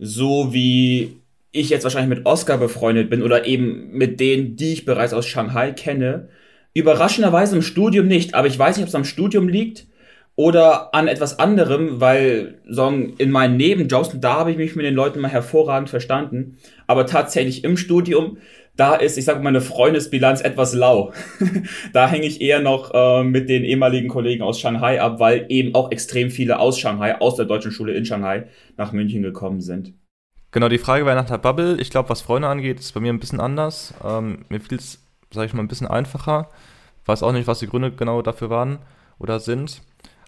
[0.00, 1.20] so wie
[1.52, 5.26] ich jetzt wahrscheinlich mit Oscar befreundet bin oder eben mit denen, die ich bereits aus
[5.26, 6.28] Shanghai kenne,
[6.74, 9.86] überraschenderweise im Studium nicht, aber ich weiß nicht, ob es am Studium liegt
[10.34, 14.94] oder an etwas anderem, weil so in meinen Nebenjobs, da habe ich mich mit den
[14.94, 18.38] Leuten mal hervorragend verstanden, aber tatsächlich im Studium
[18.78, 21.12] da ist, ich sage meine Freundesbilanz etwas lau.
[21.92, 25.74] da hänge ich eher noch äh, mit den ehemaligen Kollegen aus Shanghai ab, weil eben
[25.74, 29.94] auch extrem viele aus Shanghai, aus der deutschen Schule in Shanghai, nach München gekommen sind.
[30.52, 31.80] Genau, die Frage war nach der Bubble.
[31.80, 33.94] Ich glaube, was Freunde angeht, ist bei mir ein bisschen anders.
[34.04, 35.02] Ähm, mir fiel es,
[35.34, 36.48] sage ich mal, ein bisschen einfacher.
[37.04, 38.78] Weiß auch nicht, was die Gründe genau dafür waren
[39.18, 39.82] oder sind.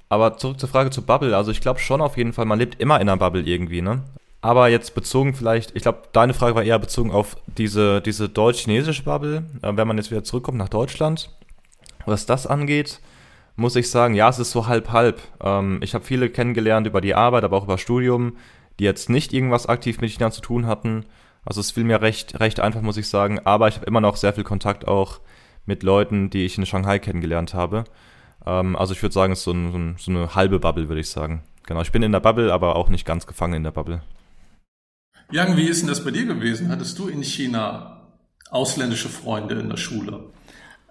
[0.08, 1.36] Aber zurück zur Frage zu Bubble.
[1.36, 4.02] Also ich glaube schon auf jeden Fall, man lebt immer in einer Bubble irgendwie, ne?
[4.42, 9.02] Aber jetzt bezogen vielleicht, ich glaube, deine Frage war eher bezogen auf diese, diese deutsch-chinesische
[9.02, 11.30] Bubble, äh, wenn man jetzt wieder zurückkommt nach Deutschland.
[12.06, 13.00] Was das angeht,
[13.56, 15.20] muss ich sagen, ja, es ist so halb-halb.
[15.42, 18.36] Ähm, ich habe viele kennengelernt über die Arbeit, aber auch über Studium,
[18.78, 21.04] die jetzt nicht irgendwas aktiv mit China zu tun hatten.
[21.44, 23.40] Also es fiel mir recht, recht einfach, muss ich sagen.
[23.44, 25.20] Aber ich habe immer noch sehr viel Kontakt auch
[25.66, 27.84] mit Leuten, die ich in Shanghai kennengelernt habe.
[28.46, 31.10] Ähm, also ich würde sagen, es ist so, ein, so eine halbe Bubble, würde ich
[31.10, 31.42] sagen.
[31.66, 34.00] Genau, ich bin in der Bubble, aber auch nicht ganz gefangen in der Bubble.
[35.32, 36.70] Yang, wie ist denn das bei dir gewesen?
[36.70, 38.00] Hattest du in China
[38.50, 40.24] ausländische Freunde in der Schule?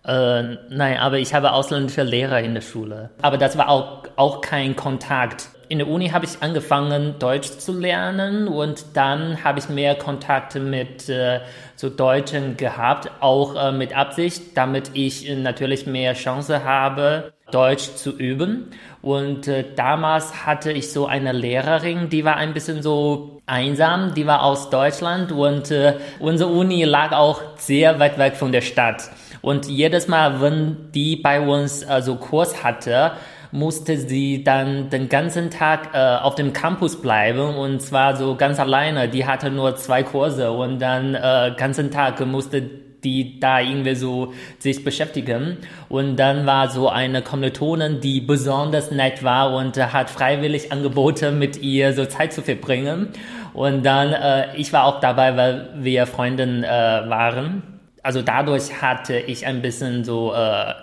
[0.06, 3.10] Äh, nein, aber ich habe ausländische Lehrer in der Schule.
[3.22, 5.50] Aber das war auch, auch kein Kontakt.
[5.68, 10.62] In der Uni habe ich angefangen, Deutsch zu lernen und dann habe ich mehr Kontakte
[10.62, 11.42] mit äh,
[11.76, 18.18] so Deutschen gehabt, auch äh, mit Absicht, damit ich natürlich mehr Chance habe, Deutsch zu
[18.18, 18.72] üben.
[19.02, 24.28] Und äh, damals hatte ich so eine Lehrerin, die war ein bisschen so einsam, die
[24.28, 29.10] war aus Deutschland und äh, unsere Uni lag auch sehr weit weg von der Stadt.
[29.42, 33.14] Und jedes Mal, wenn die bei uns also Kurs hatte,
[33.52, 38.60] musste sie dann den ganzen Tag äh, auf dem Campus bleiben und zwar so ganz
[38.60, 39.10] alleine.
[39.10, 44.34] Die hatte nur zwei Kurse und dann äh, ganzen Tag musste die da irgendwie so
[44.60, 45.58] sich beschäftigen.
[45.88, 51.62] Und dann war so eine Kommilitonin, die besonders nett war und hat freiwillig angeboten, mit
[51.62, 53.10] ihr so Zeit zu verbringen.
[53.54, 57.64] Und dann, äh, ich war auch dabei, weil wir Freundinnen äh, waren.
[58.04, 60.74] Also dadurch hatte ich ein bisschen so äh,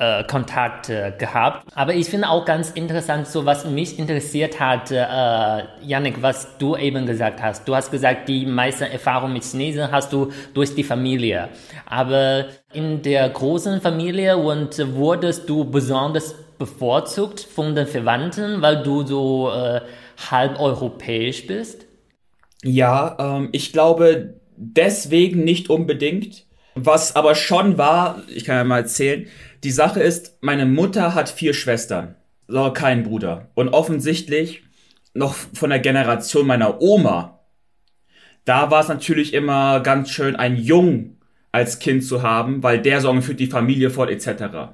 [0.00, 1.66] äh, Kontakt äh, gehabt.
[1.74, 4.96] Aber ich finde auch ganz interessant, so was mich interessiert hat, äh,
[5.86, 7.68] Yannick, was du eben gesagt hast.
[7.68, 11.50] Du hast gesagt, die meiste Erfahrung mit Chinesen hast du durch die Familie.
[11.84, 19.06] Aber in der großen Familie und wurdest du besonders bevorzugt von den Verwandten, weil du
[19.06, 19.82] so äh,
[20.30, 21.86] halb europäisch bist?
[22.62, 26.46] Ja, ähm, ich glaube deswegen nicht unbedingt.
[26.74, 29.26] Was aber schon war, ich kann ja mal erzählen,
[29.62, 32.14] die Sache ist, meine Mutter hat vier Schwestern,
[32.48, 33.50] so keinen Bruder.
[33.54, 34.62] Und offensichtlich
[35.12, 37.40] noch von der Generation meiner Oma.
[38.44, 41.20] Da war es natürlich immer ganz schön, einen Jungen
[41.52, 44.72] als Kind zu haben, weil der Sorgen für die Familie fort etc.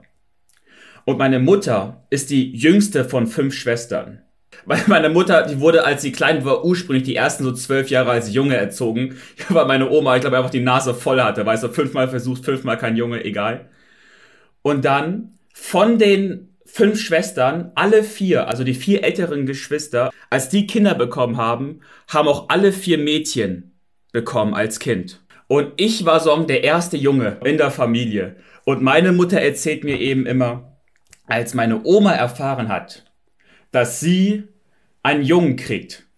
[1.05, 4.23] Und meine Mutter ist die jüngste von fünf Schwestern.
[4.65, 8.11] Weil meine Mutter, die wurde, als sie klein war, ursprünglich die ersten so zwölf Jahre
[8.11, 9.17] als Junge erzogen.
[9.49, 11.45] Weil meine Oma, ich glaube, einfach die Nase voll hatte.
[11.45, 13.69] Weißt du, fünfmal versucht, fünfmal kein Junge, egal.
[14.67, 20.67] Und dann von den fünf Schwestern, alle vier, also die vier älteren Geschwister, als die
[20.67, 23.79] Kinder bekommen haben, haben auch alle vier Mädchen
[24.11, 25.21] bekommen als Kind.
[25.47, 28.35] Und ich war so der erste Junge in der Familie.
[28.65, 30.77] Und meine Mutter erzählt mir eben immer,
[31.29, 33.05] als meine Oma erfahren hat,
[33.71, 34.49] dass sie
[35.05, 36.09] einen Jungen kriegt,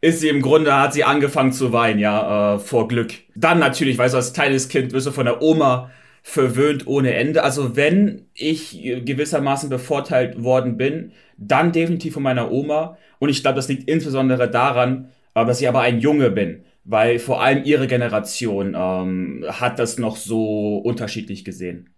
[0.00, 3.12] ist sie im Grunde, hat sie angefangen zu weinen, ja, äh, vor Glück.
[3.34, 5.90] Dann natürlich, weißt du, als kleines Kind wirst du von der Oma
[6.22, 7.42] verwöhnt ohne Ende.
[7.42, 12.98] Also wenn ich gewissermaßen bevorteilt worden bin, dann definitiv von meiner Oma.
[13.18, 17.18] Und ich glaube, das liegt insbesondere daran, äh, dass ich aber ein Junge bin, weil
[17.18, 21.90] vor allem ihre Generation ähm, hat das noch so unterschiedlich gesehen.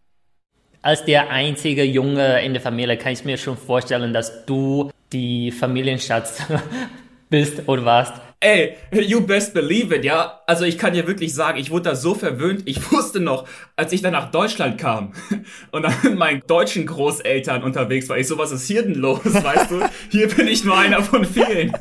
[0.80, 5.52] Als der einzige Junge in der Familie kann ich mir schon vorstellen, dass du die
[5.52, 6.42] Familienschatz
[7.30, 8.14] bist oder warst.
[8.44, 10.40] Ey, you best believe it, ja.
[10.48, 12.62] Also ich kann dir wirklich sagen, ich wurde da so verwöhnt.
[12.64, 15.12] Ich wusste noch, als ich dann nach Deutschland kam
[15.70, 19.20] und dann mit meinen deutschen Großeltern unterwegs war, ich so, was ist hier denn los,
[19.24, 19.88] weißt du?
[20.08, 21.72] Hier bin ich nur einer von vielen.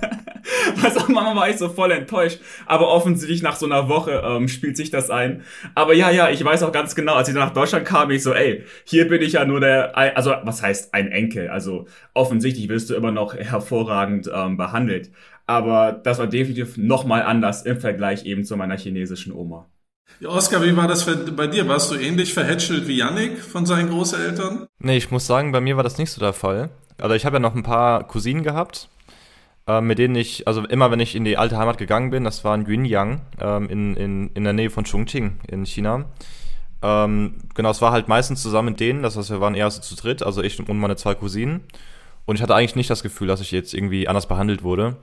[0.76, 2.40] Was auch Mama war ich so voll enttäuscht.
[2.68, 5.44] Aber offensichtlich nach so einer Woche ähm, spielt sich das ein.
[5.74, 8.22] Aber ja, ja, ich weiß auch ganz genau, als ich dann nach Deutschland kam, ich
[8.22, 11.50] so, ey, hier bin ich ja nur der, also was heißt ein Enkel?
[11.50, 15.10] Also offensichtlich wirst du immer noch hervorragend ähm, behandelt.
[15.52, 19.68] Aber das war definitiv nochmal anders im Vergleich eben zu meiner chinesischen Oma.
[20.22, 21.68] Ja, Oskar, wie war das bei dir?
[21.68, 24.68] Warst du ähnlich verhätschelt wie Yannick von seinen Großeltern?
[24.80, 26.70] Nee, ich muss sagen, bei mir war das nicht so der Fall.
[26.98, 28.88] Also ich habe ja noch ein paar Cousinen gehabt,
[29.68, 32.46] äh, mit denen ich, also immer wenn ich in die alte Heimat gegangen bin, das
[32.46, 36.06] war in Yunyang, ähm, in, in, in der Nähe von Chongqing in China.
[36.82, 39.82] Ähm, genau, es war halt meistens zusammen mit denen, das heißt, wir waren eher so
[39.82, 41.66] zu dritt, also ich und meine zwei Cousinen.
[42.24, 44.96] Und ich hatte eigentlich nicht das Gefühl, dass ich jetzt irgendwie anders behandelt wurde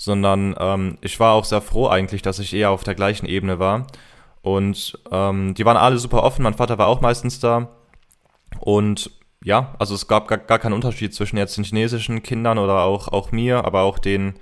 [0.00, 3.58] sondern ähm, ich war auch sehr froh eigentlich, dass ich eher auf der gleichen Ebene
[3.58, 3.86] war.
[4.40, 7.68] Und ähm, die waren alle super offen, mein Vater war auch meistens da.
[8.60, 9.10] Und
[9.44, 13.08] ja, also es gab gar, gar keinen Unterschied zwischen jetzt den chinesischen Kindern oder auch,
[13.08, 14.36] auch mir, aber auch den,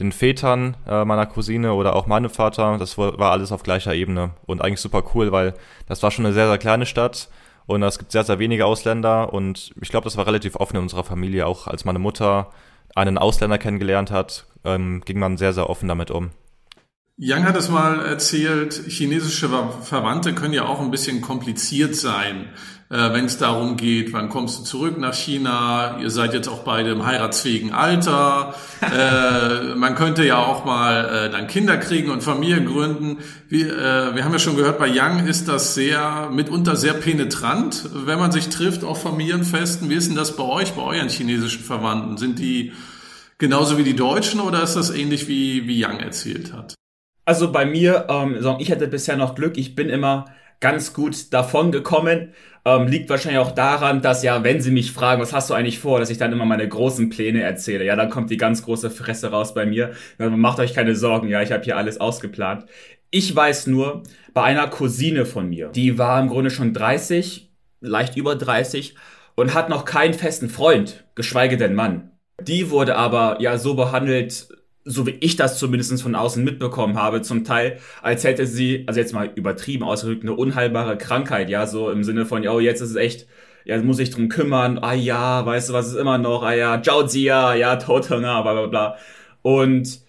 [0.00, 2.76] den Vätern äh, meiner Cousine oder auch meinem Vater.
[2.76, 5.54] Das war, war alles auf gleicher Ebene und eigentlich super cool, weil
[5.86, 7.28] das war schon eine sehr, sehr kleine Stadt
[7.66, 9.32] Und es gibt sehr, sehr wenige Ausländer.
[9.32, 11.46] Und ich glaube, das war relativ offen in unserer Familie.
[11.46, 12.50] Auch als meine Mutter
[12.96, 16.30] einen Ausländer kennengelernt hat, ähm, ging man sehr, sehr offen damit um.
[17.18, 22.50] Young hat es mal erzählt, chinesische Verwandte können ja auch ein bisschen kompliziert sein,
[22.88, 26.60] äh, wenn es darum geht, wann kommst du zurück nach China, ihr seid jetzt auch
[26.60, 32.22] beide im heiratsfähigen Alter, äh, man könnte ja auch mal äh, dann Kinder kriegen und
[32.22, 33.18] Familien gründen.
[33.48, 37.88] Wir, äh, wir haben ja schon gehört, bei Young ist das sehr, mitunter sehr penetrant,
[37.92, 39.90] wenn man sich trifft auf Familienfesten.
[39.90, 42.16] Wie ist denn das bei euch, bei euren chinesischen Verwandten?
[42.18, 42.72] Sind die
[43.38, 46.74] genauso wie die Deutschen oder ist das ähnlich wie, wie Young erzählt hat?
[47.24, 50.26] Also bei mir, ähm, ich hatte bisher noch Glück, ich bin immer
[50.60, 52.32] ganz gut davon gekommen.
[52.64, 55.78] Ähm, liegt wahrscheinlich auch daran, dass ja, wenn sie mich fragen, was hast du eigentlich
[55.78, 57.84] vor, dass ich dann immer meine großen Pläne erzähle.
[57.84, 59.92] Ja, dann kommt die ganz große Fresse raus bei mir.
[60.18, 62.66] Macht euch keine Sorgen, ja, ich habe hier alles ausgeplant.
[63.10, 64.02] Ich weiß nur,
[64.34, 68.96] bei einer Cousine von mir, die war im Grunde schon 30, leicht über 30
[69.36, 72.10] und hat noch keinen festen Freund, geschweige denn Mann.
[72.42, 74.48] Die wurde aber ja so behandelt,
[74.86, 79.00] so wie ich das zumindest von außen mitbekommen habe, zum Teil, als hätte sie, also
[79.00, 82.90] jetzt mal übertrieben ausgedrückt, eine unheilbare Krankheit, ja, so im Sinne von, oh, jetzt ist
[82.90, 83.26] es echt,
[83.64, 86.80] ja, muss ich drum kümmern, ah ja, weißt du, was ist immer noch, ah ja,
[86.80, 88.96] Zhao Jia, ja, Toteng'er, bla bla bla.
[89.42, 90.00] Und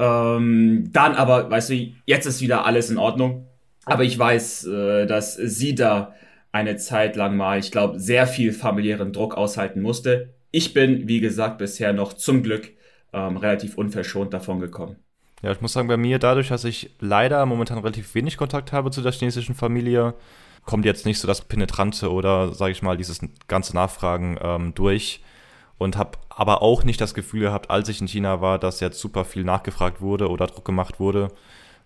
[0.00, 3.46] ähm, dann aber, weißt du, jetzt ist wieder alles in Ordnung.
[3.84, 6.14] Aber ich weiß, äh, dass sie da
[6.52, 10.34] eine Zeit lang mal, ich glaube, sehr viel familiären Druck aushalten musste.
[10.50, 12.70] Ich bin, wie gesagt, bisher noch zum Glück
[13.12, 14.96] ähm, relativ unverschont davon gekommen.
[15.42, 18.90] Ja, ich muss sagen, bei mir dadurch, dass ich leider momentan relativ wenig Kontakt habe
[18.90, 20.14] zu der chinesischen Familie,
[20.64, 25.22] kommt jetzt nicht so das Penetrante oder, sage ich mal, dieses ganze Nachfragen ähm, durch.
[25.78, 28.98] Und habe aber auch nicht das Gefühl gehabt, als ich in China war, dass jetzt
[28.98, 31.28] super viel nachgefragt wurde oder Druck gemacht wurde.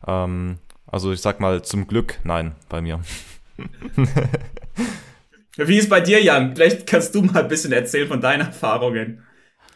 [0.06, 3.00] Ähm, also ich sag mal, zum Glück nein bei mir.
[5.56, 6.54] Wie ist bei dir, Jan?
[6.56, 9.22] Vielleicht kannst du mal ein bisschen erzählen von deinen Erfahrungen.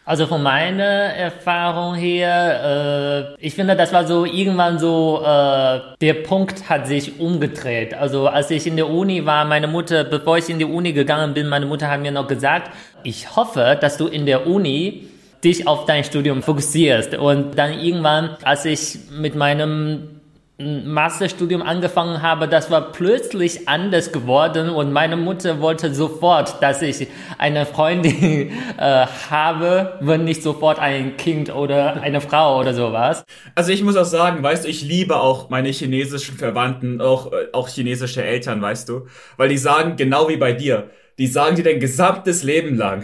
[0.08, 6.14] Also von meiner Erfahrung her, äh, ich finde, das war so irgendwann so, äh, der
[6.22, 7.92] Punkt hat sich umgedreht.
[7.92, 11.34] Also als ich in der Uni war, meine Mutter, bevor ich in die Uni gegangen
[11.34, 12.70] bin, meine Mutter hat mir noch gesagt,
[13.02, 15.08] ich hoffe, dass du in der Uni
[15.42, 17.16] dich auf dein Studium fokussierst.
[17.16, 20.15] Und dann irgendwann, als ich mit meinem
[20.58, 27.08] Masterstudium angefangen habe, das war plötzlich anders geworden und meine Mutter wollte sofort, dass ich
[27.36, 33.26] eine Freundin äh, habe, wenn nicht sofort ein Kind oder eine Frau oder sowas.
[33.54, 37.48] Also ich muss auch sagen, weißt du, ich liebe auch meine chinesischen Verwandten, auch, äh,
[37.52, 40.88] auch chinesische Eltern, weißt du, weil die sagen genau wie bei dir,
[41.18, 43.02] die sagen dir dein gesamtes Leben lang,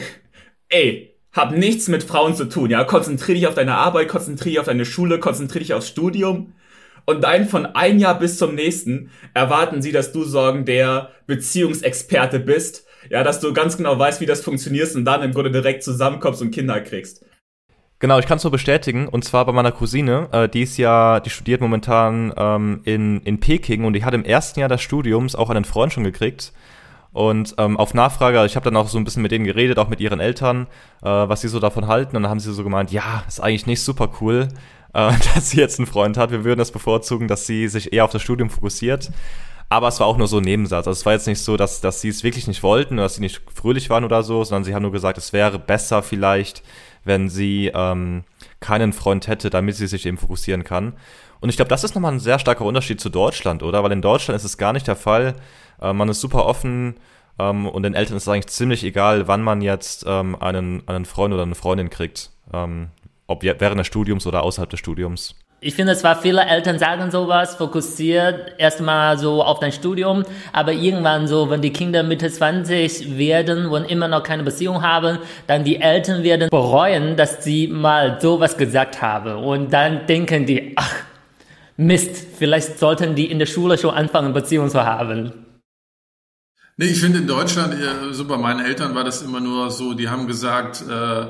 [0.71, 4.61] ey, hab nichts mit Frauen zu tun, ja, konzentrier dich auf deine Arbeit, konzentrier dich
[4.61, 6.55] auf deine Schule, konzentrier dich aufs Studium
[7.05, 12.41] und dann von ein Jahr bis zum nächsten erwarten sie, dass du sorgen der Beziehungsexperte
[12.41, 12.87] bist.
[13.11, 16.41] Ja, dass du ganz genau weißt, wie das funktioniert und dann im Grunde direkt zusammenkommst
[16.41, 17.25] und Kinder kriegst.
[17.99, 19.09] Genau, ich kann es nur bestätigen.
[19.09, 23.41] Und zwar bei meiner Cousine, äh, die ist ja, die studiert momentan ähm, in, in
[23.41, 26.53] Peking und die hat im ersten Jahr des Studiums auch einen Freund schon gekriegt.
[27.13, 29.89] Und ähm, auf Nachfrage, ich habe dann auch so ein bisschen mit denen geredet, auch
[29.89, 30.67] mit ihren Eltern,
[31.03, 32.17] äh, was sie so davon halten.
[32.17, 34.49] Und dann haben sie so gemeint, ja, ist eigentlich nicht super cool
[34.95, 36.31] äh, dass sie jetzt einen Freund hat.
[36.31, 39.11] Wir würden das bevorzugen, dass sie sich eher auf das Studium fokussiert.
[39.69, 40.87] Aber es war auch nur so ein Nebensatz.
[40.87, 43.15] Also es war jetzt nicht so, dass, dass sie es wirklich nicht wollten oder dass
[43.15, 46.63] sie nicht fröhlich waren oder so, sondern sie haben nur gesagt, es wäre besser vielleicht,
[47.05, 48.25] wenn sie ähm,
[48.61, 50.93] keinen Freund hätte, damit sie sich eben fokussieren kann.
[51.41, 53.83] Und ich glaube, das ist nochmal ein sehr starker Unterschied zu Deutschland, oder?
[53.83, 55.37] Weil in Deutschland ist es gar nicht der Fall.
[55.81, 56.97] Äh, man ist super offen
[57.39, 61.07] ähm, und den Eltern ist es eigentlich ziemlich egal, wann man jetzt ähm, einen, einen
[61.07, 62.31] Freund oder eine Freundin kriegt.
[62.53, 62.89] Ähm,
[63.33, 65.35] ob während des Studiums oder außerhalb des Studiums.
[65.65, 71.29] Ich finde zwar viele Eltern sagen sowas, fokussiert erstmal so auf dein Studium, aber irgendwann
[71.29, 75.81] so, wenn die Kinder Mitte 20 werden und immer noch keine Beziehung haben, dann die
[75.81, 80.95] Eltern werden bereuen, dass sie mal sowas gesagt haben und dann denken die, ach,
[81.77, 85.33] Mist, vielleicht sollten die in der Schule schon anfangen, Beziehung zu haben.
[86.77, 87.77] Nee, ich finde in Deutschland,
[88.11, 91.27] so bei meinen Eltern war das immer nur so, die haben gesagt, äh,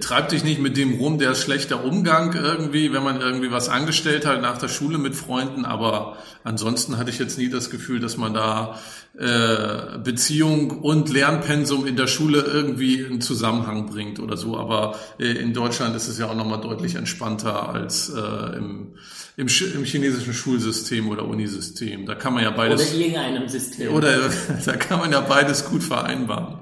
[0.00, 3.68] Treib dich nicht mit dem rum, der ist schlechter Umgang irgendwie, wenn man irgendwie was
[3.68, 5.64] angestellt hat nach der Schule mit Freunden.
[5.64, 8.80] Aber ansonsten hatte ich jetzt nie das Gefühl, dass man da
[9.16, 14.58] äh, Beziehung und Lernpensum in der Schule irgendwie in Zusammenhang bringt oder so.
[14.58, 18.94] Aber äh, in Deutschland ist es ja auch nochmal deutlich entspannter als äh, im,
[19.36, 22.04] im, im chinesischen Schulsystem oder Unisystem.
[22.04, 22.90] Da kann man ja beides.
[22.90, 23.94] Oder irgendeinem System.
[23.94, 24.18] Oder
[24.64, 26.58] da kann man ja beides gut vereinbaren.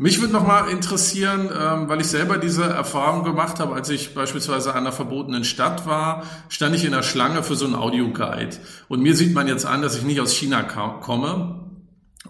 [0.00, 4.70] Mich würde nochmal interessieren, ähm, weil ich selber diese Erfahrung gemacht habe, als ich beispielsweise
[4.70, 8.58] an einer verbotenen Stadt war, stand ich in der Schlange für so einen Audioguide.
[8.86, 11.64] Und mir sieht man jetzt an, dass ich nicht aus China komme.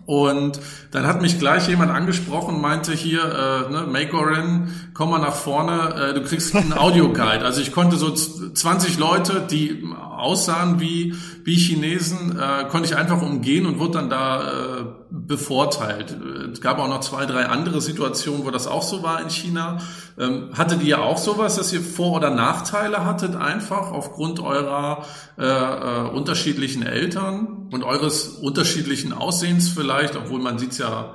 [0.06, 0.60] Und
[0.92, 5.34] dann hat mich gleich jemand angesprochen und meinte hier, äh, ne, Makeorin, komm mal nach
[5.34, 7.44] vorne, äh, du kriegst einen Audioguide.
[7.44, 9.84] Also ich konnte so 20 Leute, die
[10.18, 11.14] aussahen wie,
[11.44, 16.16] wie Chinesen, äh, konnte ich einfach umgehen und wurde dann da äh, bevorteilt.
[16.52, 19.78] Es gab auch noch zwei, drei andere Situationen, wo das auch so war in China.
[20.18, 25.04] Ähm, hattet ihr auch sowas, dass ihr Vor- oder Nachteile hattet einfach aufgrund eurer
[25.38, 31.14] äh, äh, unterschiedlichen Eltern und eures unterschiedlichen Aussehens vielleicht, obwohl man sieht's ja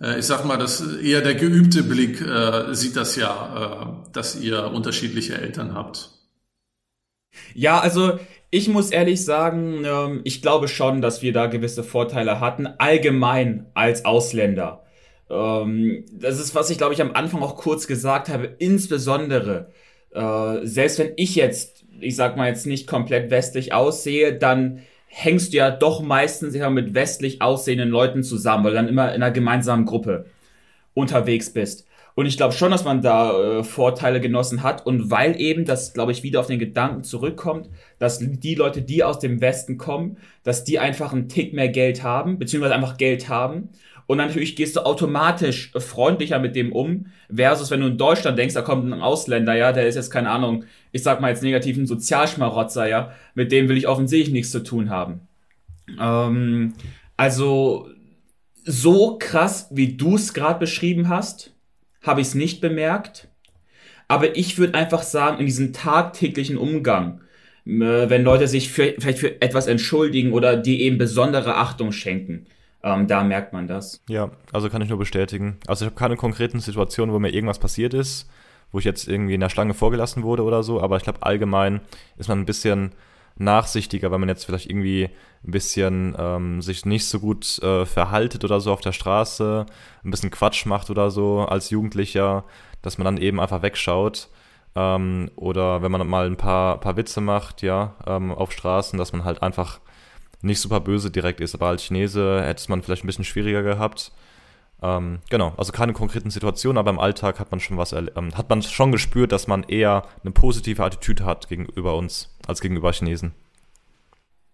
[0.00, 4.40] äh, ich sag mal, dass eher der geübte Blick äh, sieht das ja, äh, dass
[4.40, 6.10] ihr unterschiedliche Eltern habt.
[7.54, 8.18] Ja, also
[8.50, 13.66] ich muss ehrlich sagen, ähm, ich glaube schon, dass wir da gewisse Vorteile hatten, allgemein
[13.74, 14.84] als Ausländer.
[15.30, 19.70] Ähm, das ist, was ich glaube ich am Anfang auch kurz gesagt habe, insbesondere,
[20.12, 25.52] äh, selbst wenn ich jetzt, ich sag mal jetzt nicht komplett westlich aussehe, dann hängst
[25.52, 29.22] du ja doch meistens immer mit westlich aussehenden Leuten zusammen, weil du dann immer in
[29.22, 30.26] einer gemeinsamen Gruppe
[30.94, 31.86] unterwegs bist.
[32.14, 34.84] Und ich glaube schon, dass man da äh, Vorteile genossen hat.
[34.84, 39.04] Und weil eben das, glaube ich, wieder auf den Gedanken zurückkommt, dass die Leute, die
[39.04, 43.28] aus dem Westen kommen, dass die einfach einen Tick mehr Geld haben, beziehungsweise einfach Geld
[43.28, 43.70] haben.
[44.06, 48.54] Und natürlich gehst du automatisch freundlicher mit dem um, versus wenn du in Deutschland denkst,
[48.54, 51.86] da kommt ein Ausländer, ja, der ist jetzt, keine Ahnung, ich sag mal jetzt negativen
[51.86, 55.20] Sozialschmarotzer, ja, mit dem will ich offensichtlich nichts zu tun haben.
[56.00, 56.74] Ähm,
[57.16, 57.88] also,
[58.64, 61.54] so krass, wie du es gerade beschrieben hast,
[62.02, 63.28] habe ich es nicht bemerkt.
[64.08, 67.20] Aber ich würde einfach sagen, in diesem tagtäglichen Umgang,
[67.66, 72.46] äh, wenn Leute sich für, vielleicht für etwas entschuldigen oder die eben besondere Achtung schenken,
[72.82, 74.02] ähm, da merkt man das.
[74.08, 75.58] Ja, also kann ich nur bestätigen.
[75.66, 78.28] Also ich habe keine konkreten Situationen, wo mir irgendwas passiert ist,
[78.72, 81.80] wo ich jetzt irgendwie in der Schlange vorgelassen wurde oder so, aber ich glaube allgemein
[82.16, 82.92] ist man ein bisschen
[83.40, 85.10] nachsichtiger, weil man jetzt vielleicht irgendwie
[85.44, 89.66] ein bisschen ähm, sich nicht so gut äh, verhaltet oder so auf der Straße,
[90.04, 92.44] ein bisschen Quatsch macht oder so als Jugendlicher,
[92.82, 94.28] dass man dann eben einfach wegschaut.
[94.76, 99.12] Ähm, oder wenn man mal ein paar, paar Witze macht, ja, ähm, auf Straßen, dass
[99.12, 99.80] man halt einfach
[100.42, 101.54] nicht super böse direkt ist.
[101.54, 104.12] Aber als Chinese hätte es man vielleicht ein bisschen schwieriger gehabt.
[104.82, 108.48] Ähm, genau, also keine konkreten Situationen, aber im Alltag hat man schon was, ähm, hat
[108.48, 113.32] man schon gespürt, dass man eher eine positive Attitüde hat gegenüber uns als gegenüber Chinesen.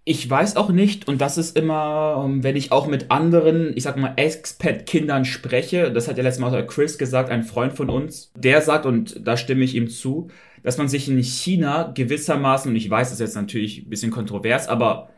[0.09, 3.82] Ich weiß auch nicht, und das ist immer, ähm, wenn ich auch mit anderen, ich
[3.82, 8.30] sag mal, Expat-Kindern spreche, das hat ja letztes Mal Chris gesagt, ein Freund von uns,
[8.36, 10.28] der sagt, und da stimme ich ihm zu,
[10.62, 14.12] dass man sich in China gewissermaßen, und ich weiß, das ist jetzt natürlich ein bisschen
[14.12, 15.11] kontrovers, aber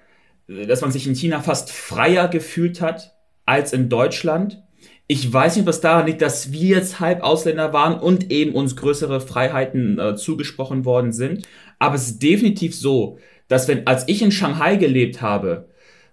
[0.48, 3.14] äh, dass man sich in China fast freier gefühlt hat
[3.44, 4.62] als in Deutschland
[5.10, 8.76] ich weiß nicht, was daran liegt, dass wir jetzt halb Ausländer waren und eben uns
[8.76, 11.48] größere Freiheiten äh, zugesprochen worden sind.
[11.78, 13.18] Aber es ist definitiv so,
[13.48, 15.68] dass wenn, als ich in Shanghai gelebt habe,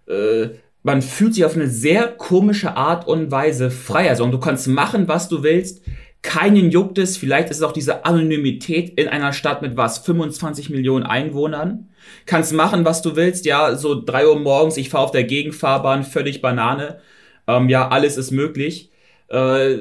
[0.07, 0.49] äh,
[0.83, 4.11] man fühlt sich auf eine sehr komische Art und Weise freier.
[4.11, 5.81] Also du kannst machen, was du willst.
[6.21, 7.17] Keinen juckt es.
[7.17, 9.99] Vielleicht ist es auch diese Anonymität in einer Stadt mit was?
[9.99, 11.89] 25 Millionen Einwohnern.
[12.27, 13.45] Kannst machen, was du willst.
[13.45, 16.99] Ja, so drei Uhr morgens, ich fahre auf der Gegenfahrbahn, völlig Banane.
[17.47, 18.91] Ähm, ja, alles ist möglich.
[19.29, 19.75] Äh,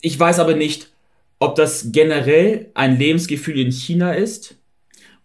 [0.00, 0.92] ich weiß aber nicht,
[1.40, 4.55] ob das generell ein Lebensgefühl in China ist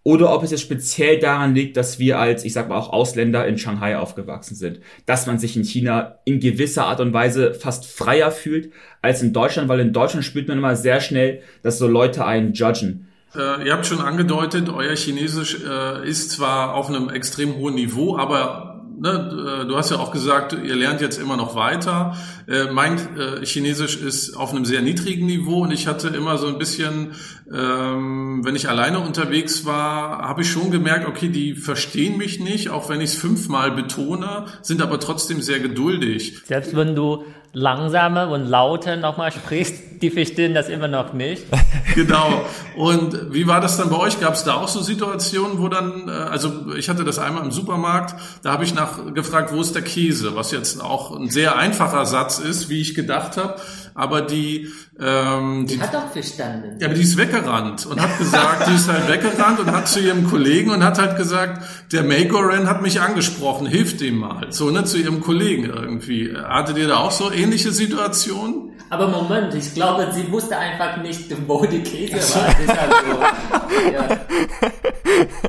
[0.03, 3.47] oder ob es jetzt speziell daran liegt, dass wir als, ich sag mal auch Ausländer
[3.47, 7.85] in Shanghai aufgewachsen sind, dass man sich in China in gewisser Art und Weise fast
[7.85, 8.71] freier fühlt
[9.01, 12.53] als in Deutschland, weil in Deutschland spürt man immer sehr schnell, dass so Leute einen
[12.53, 13.07] judgen.
[13.35, 18.17] Äh, ihr habt schon angedeutet, euer Chinesisch äh, ist zwar auf einem extrem hohen Niveau,
[18.17, 18.70] aber
[19.01, 22.15] ne, äh, du hast ja auch gesagt, ihr lernt jetzt immer noch weiter.
[22.47, 26.47] Äh, mein äh, Chinesisch ist auf einem sehr niedrigen Niveau und ich hatte immer so
[26.47, 27.13] ein bisschen,
[27.51, 32.69] ähm, wenn ich alleine unterwegs war, habe ich schon gemerkt, okay, die verstehen mich nicht,
[32.69, 36.43] auch wenn ich es fünfmal betone, sind aber trotzdem sehr geduldig.
[36.45, 41.43] Selbst wenn du langsamer und lauter nochmal sprichst, die verstehen das immer noch nicht.
[41.95, 42.45] genau.
[42.75, 44.19] Und wie war das dann bei euch?
[44.19, 47.51] Gab es da auch so Situationen, wo dann, äh, also ich hatte das einmal im
[47.51, 51.57] Supermarkt, da habe ich nach gefragt, wo ist der Käse, was jetzt auch ein sehr
[51.57, 53.55] einfacher Satz ist, wie ich gedacht habe
[53.93, 54.67] aber die,
[54.99, 56.77] ähm, die, die hat doch verstanden.
[56.79, 59.99] Ja, aber die ist weggerannt und hat gesagt, die ist halt weggerannt und hat zu
[59.99, 64.47] ihrem Kollegen und hat halt gesagt, der Magoran hat mich angesprochen, hilft ihm mal.
[64.51, 66.33] So, ne, zu ihrem Kollegen irgendwie.
[66.35, 68.71] Hattet ihr da auch so ähnliche Situationen?
[68.89, 72.47] Aber Moment, ich glaube, sie wusste einfach nicht, wo die Käse war.
[72.67, 74.17] Also, ja.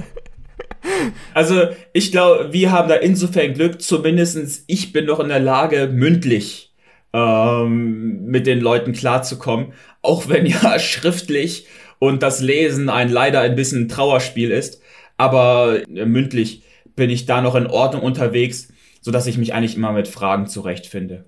[1.34, 5.88] Also ich glaube, wir haben da insofern Glück, zumindestens ich bin noch in der Lage,
[5.93, 6.71] mündlich
[7.12, 11.66] ähm, mit den Leuten klarzukommen, auch wenn ja schriftlich
[11.98, 14.80] und das Lesen ein leider ein bisschen Trauerspiel ist,
[15.16, 16.64] aber äh, mündlich
[16.96, 18.68] bin ich da noch in Ordnung unterwegs.
[19.04, 21.24] sodass ich mich eigentlich immer mit Fragen zurechtfinde.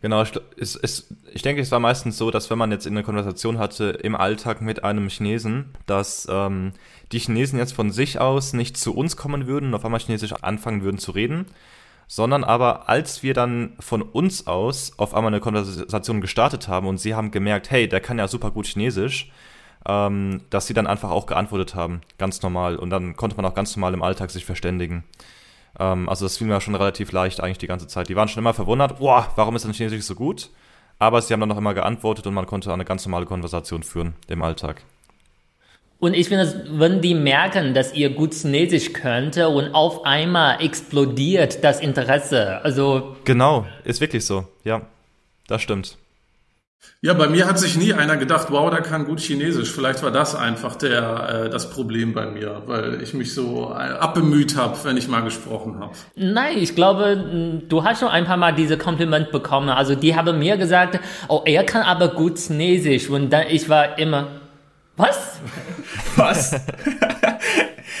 [0.00, 2.92] Genau, ich, es, es, ich denke, es war meistens so, dass wenn man jetzt in
[2.94, 6.72] eine Konversation hatte im Alltag mit einem Chinesen, dass ähm,
[7.12, 10.34] die Chinesen jetzt von sich aus nicht zu uns kommen würden und auf einmal Chinesisch
[10.34, 11.46] anfangen würden zu reden,
[12.06, 16.98] sondern aber als wir dann von uns aus auf einmal eine Konversation gestartet haben und
[16.98, 19.30] sie haben gemerkt, hey, der kann ja super gut Chinesisch,
[19.86, 22.76] ähm, dass sie dann einfach auch geantwortet haben, ganz normal.
[22.76, 25.04] Und dann konnte man auch ganz normal im Alltag sich verständigen.
[25.78, 28.08] Ähm, also das fiel mir schon relativ leicht eigentlich die ganze Zeit.
[28.08, 30.50] Die waren schon immer verwundert, boah, warum ist denn Chinesisch so gut?
[30.98, 34.14] Aber sie haben dann noch immer geantwortet und man konnte eine ganz normale Konversation führen
[34.28, 34.82] im Alltag.
[36.04, 41.64] Und ich finde, wenn die merken, dass ihr gut Chinesisch könnt und auf einmal explodiert
[41.64, 43.16] das Interesse, also.
[43.24, 44.82] Genau, ist wirklich so, ja,
[45.48, 45.96] das stimmt.
[47.00, 49.70] Ja, bei mir hat sich nie einer gedacht, wow, der kann gut Chinesisch.
[49.70, 53.92] Vielleicht war das einfach der, äh, das Problem bei mir, weil ich mich so äh,
[53.94, 55.92] abbemüht habe, wenn ich mal gesprochen habe.
[56.16, 59.70] Nein, ich glaube, du hast schon ein paar Mal diese Kompliment bekommen.
[59.70, 63.08] Also die haben mir gesagt, oh, er kann aber gut Chinesisch.
[63.08, 64.28] Und dann ich war immer,
[64.96, 65.40] was?
[66.16, 66.60] Was?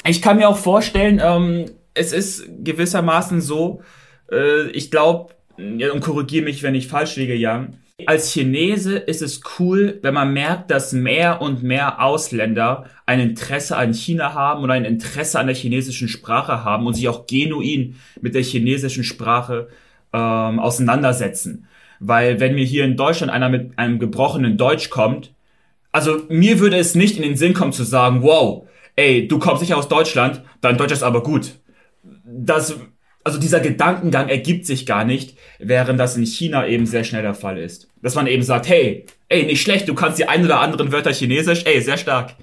[0.06, 3.82] ich kann mir auch vorstellen, ähm, es ist gewissermaßen so,
[4.30, 7.78] äh, ich glaube, ja, und korrigiere mich, wenn ich falsch liege, Jan.
[8.06, 13.76] Als Chinese ist es cool, wenn man merkt, dass mehr und mehr Ausländer ein Interesse
[13.76, 17.96] an China haben oder ein Interesse an der chinesischen Sprache haben und sich auch genuin
[18.20, 19.68] mit der chinesischen Sprache
[20.12, 21.68] ähm, auseinandersetzen.
[22.00, 25.33] Weil wenn mir hier in Deutschland einer mit einem gebrochenen Deutsch kommt,
[25.94, 28.66] also mir würde es nicht in den Sinn kommen zu sagen, wow,
[28.96, 31.52] ey, du kommst nicht aus Deutschland, dein Deutsch ist aber gut.
[32.24, 32.74] Das,
[33.22, 37.34] also dieser Gedankengang ergibt sich gar nicht, während das in China eben sehr schnell der
[37.34, 37.86] Fall ist.
[38.02, 41.12] Dass man eben sagt, hey, ey, nicht schlecht, du kannst die ein oder anderen Wörter
[41.12, 42.34] Chinesisch, ey, sehr stark.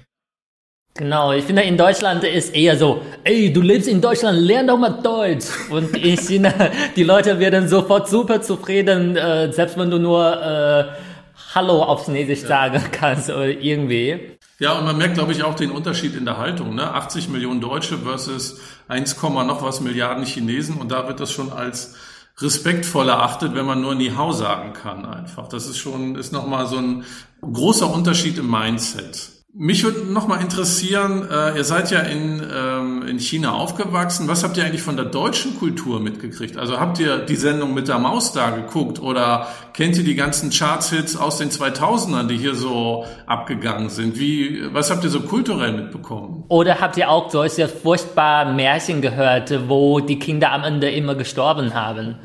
[0.94, 4.78] Genau, ich finde in Deutschland ist eher so, ey, du lebst in Deutschland, lern doch
[4.78, 5.46] mal Deutsch.
[5.68, 6.54] Und in China,
[6.96, 11.11] die Leute werden sofort super zufrieden, äh, selbst wenn du nur äh,
[11.54, 12.48] Hallo auf Chinesisch ja.
[12.48, 14.38] sagen kannst oder irgendwie.
[14.58, 16.74] Ja, und man merkt, glaube ich, auch den Unterschied in der Haltung.
[16.74, 16.94] Ne?
[16.94, 20.76] 80 Millionen Deutsche versus 1, noch was Milliarden Chinesen.
[20.76, 21.96] Und da wird das schon als
[22.38, 25.48] respektvoll erachtet, wenn man nur Ni Hao sagen kann einfach.
[25.48, 27.04] Das ist schon, ist nochmal so ein
[27.42, 29.41] großer Unterschied im Mindset.
[29.54, 34.26] Mich würde noch mal interessieren, äh, ihr seid ja in, ähm, in China aufgewachsen.
[34.26, 36.56] Was habt ihr eigentlich von der deutschen Kultur mitgekriegt?
[36.56, 40.48] Also habt ihr die Sendung mit der Maus da geguckt oder kennt ihr die ganzen
[40.48, 44.18] Charts-Hits aus den 2000ern, die hier so abgegangen sind?
[44.18, 46.44] Wie, was habt ihr so kulturell mitbekommen?
[46.48, 51.74] Oder habt ihr auch solche furchtbaren Märchen gehört, wo die Kinder am Ende immer gestorben
[51.74, 52.16] haben?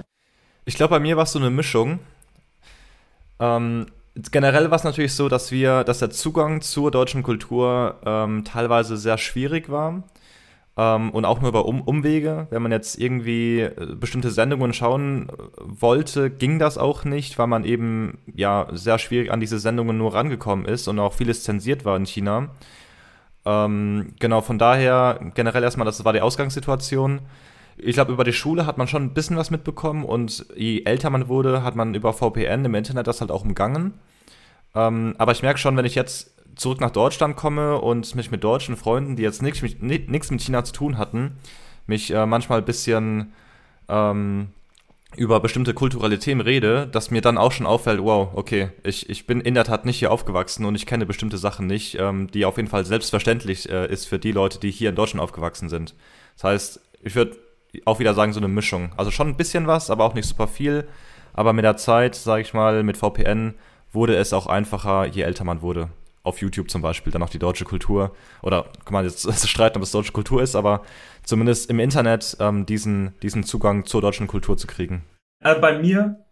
[0.63, 1.99] Ich glaube, bei mir war es so eine Mischung.
[3.41, 3.87] Ähm,
[4.31, 8.97] generell war es natürlich so, dass wir, dass der Zugang zur deutschen Kultur ähm, teilweise
[8.97, 10.03] sehr schwierig war.
[10.77, 12.47] Ähm, und auch nur über um Umwege.
[12.51, 17.47] Wenn man jetzt irgendwie äh, bestimmte Sendungen schauen äh, wollte, ging das auch nicht, weil
[17.47, 21.83] man eben ja sehr schwierig an diese Sendungen nur rangekommen ist und auch vieles zensiert
[21.83, 22.49] war in China.
[23.45, 27.21] Ähm, genau, von daher generell erstmal, das war die Ausgangssituation.
[27.77, 31.09] Ich glaube, über die Schule hat man schon ein bisschen was mitbekommen und je älter
[31.09, 33.93] man wurde, hat man über VPN im Internet das halt auch umgangen.
[34.75, 38.43] Ähm, aber ich merke schon, wenn ich jetzt zurück nach Deutschland komme und mich mit
[38.43, 41.37] deutschen Freunden, die jetzt nichts mit, China zu tun hatten,
[41.85, 43.33] mich äh, manchmal ein bisschen
[43.87, 44.49] ähm,
[45.15, 49.25] über bestimmte kulturelle Themen rede, dass mir dann auch schon auffällt, wow, okay, ich, ich
[49.25, 52.45] bin in der Tat nicht hier aufgewachsen und ich kenne bestimmte Sachen nicht, ähm, die
[52.45, 55.95] auf jeden Fall selbstverständlich äh, ist für die Leute, die hier in Deutschland aufgewachsen sind.
[56.35, 57.37] Das heißt, ich würde
[57.85, 58.91] auch wieder sagen, so eine Mischung.
[58.97, 60.87] Also schon ein bisschen was, aber auch nicht super viel.
[61.33, 63.53] Aber mit der Zeit, sage ich mal, mit VPN
[63.91, 65.89] wurde es auch einfacher, je älter man wurde.
[66.23, 68.15] Auf YouTube zum Beispiel, dann auch die deutsche Kultur.
[68.41, 70.81] Oder kann man jetzt streiten, ob es deutsche Kultur ist, aber
[71.23, 75.03] zumindest im Internet ähm, diesen, diesen Zugang zur deutschen Kultur zu kriegen.
[75.43, 76.25] Äh, bei mir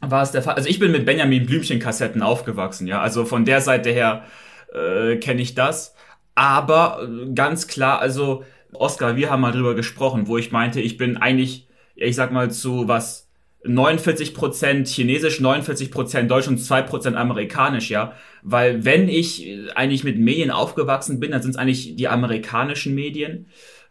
[0.00, 0.54] war es der Fall.
[0.54, 3.00] Also ich bin mit Benjamin Blümchen-Kassetten aufgewachsen, ja.
[3.00, 4.24] Also von der Seite her
[4.72, 5.94] äh, kenne ich das.
[6.34, 10.96] Aber äh, ganz klar, also Oscar, wir haben mal drüber gesprochen, wo ich meinte, ich
[10.96, 13.26] bin eigentlich, ich sag mal, zu was
[13.64, 18.12] 49% Chinesisch, 49% Deutsch und 2% Amerikanisch, ja.
[18.42, 23.46] Weil wenn ich eigentlich mit Medien aufgewachsen bin, dann sind es eigentlich die amerikanischen Medien.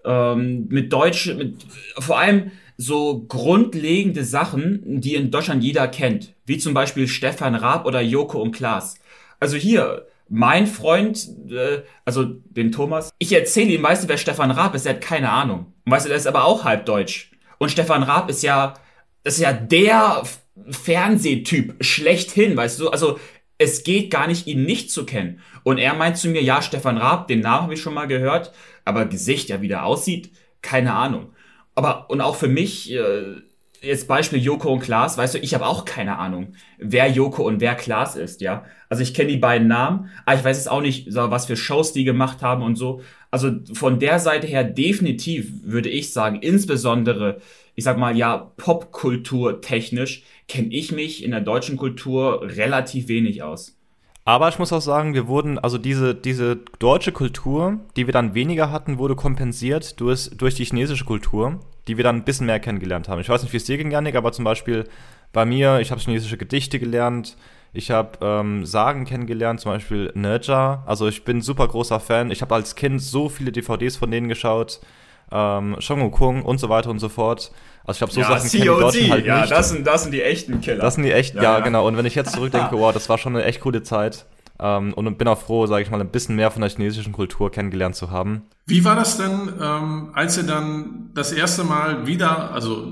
[0.05, 1.55] Ähm, mit Deutsch, mit
[1.97, 6.33] vor allem so grundlegende Sachen, die in Deutschland jeder kennt.
[6.45, 8.99] Wie zum Beispiel Stefan Raab oder Joko und Klaas.
[9.39, 14.51] Also hier, mein Freund, äh, also den Thomas, ich erzähle ihm, weißt du, wer Stefan
[14.51, 14.85] Raab ist?
[14.85, 15.73] Er hat keine Ahnung.
[15.85, 17.31] Und weißt du, der ist aber auch halb deutsch.
[17.57, 18.73] Und Stefan Raab ist ja,
[19.23, 20.23] ist ja der
[20.69, 22.89] Fernsehtyp schlechthin, weißt du?
[22.89, 23.19] Also
[23.57, 25.39] es geht gar nicht, ihn nicht zu kennen.
[25.63, 28.51] Und er meint zu mir, ja, Stefan Raab, den Namen habe ich schon mal gehört,
[28.83, 31.33] aber Gesicht, ja, wie der aussieht, keine Ahnung.
[31.75, 33.41] aber und auch für mich, äh,
[33.85, 37.61] jetzt Beispiel Joko und Klaas, weißt du, ich habe auch keine Ahnung, wer Joko und
[37.61, 38.65] wer Klaas ist, ja.
[38.89, 41.55] Also ich kenne die beiden Namen, aber ich weiß jetzt auch nicht, so, was für
[41.55, 43.01] Shows die gemacht haben und so.
[43.31, 47.41] Also von der Seite her definitiv würde ich sagen, insbesondere,
[47.75, 53.43] ich sag mal ja, Popkultur technisch kenne ich mich in der deutschen Kultur relativ wenig
[53.43, 53.77] aus.
[54.27, 58.33] Aber ich muss auch sagen, wir wurden, also diese, diese deutsche Kultur, die wir dann
[58.33, 62.59] weniger hatten, wurde kompensiert durch, durch die chinesische Kultur, die wir dann ein bisschen mehr
[62.59, 63.21] kennengelernt haben.
[63.21, 64.85] Ich weiß nicht, wie es dir ging, Janik, aber zum Beispiel
[65.33, 67.37] bei mir, ich habe chinesische Gedichte gelernt,
[67.75, 70.83] ich habe ähm, Sagen kennengelernt, zum Beispiel Nerja.
[70.85, 72.31] Also ich bin super großer Fan.
[72.31, 74.79] Ich habe als Kind so viele DVDs von denen geschaut.
[75.29, 77.51] Ähm, Shang Kung und so weiter und so fort.
[77.83, 79.51] Also ich habe so ja, Sachen kennen die Deutschen halt ja, nicht.
[79.51, 80.81] Das sind, das sind die echten Killer.
[80.81, 81.59] Das sind die echten, ja, ja, ja.
[81.59, 81.85] genau.
[81.85, 84.25] Und wenn ich jetzt zurückdenke, wow, das war schon eine echt coole Zeit.
[84.59, 87.51] Ähm, und bin auch froh, sage ich mal, ein bisschen mehr von der chinesischen Kultur
[87.51, 88.43] kennengelernt zu haben.
[88.65, 92.87] Wie war das denn, ähm, als ihr dann das erste Mal wieder, also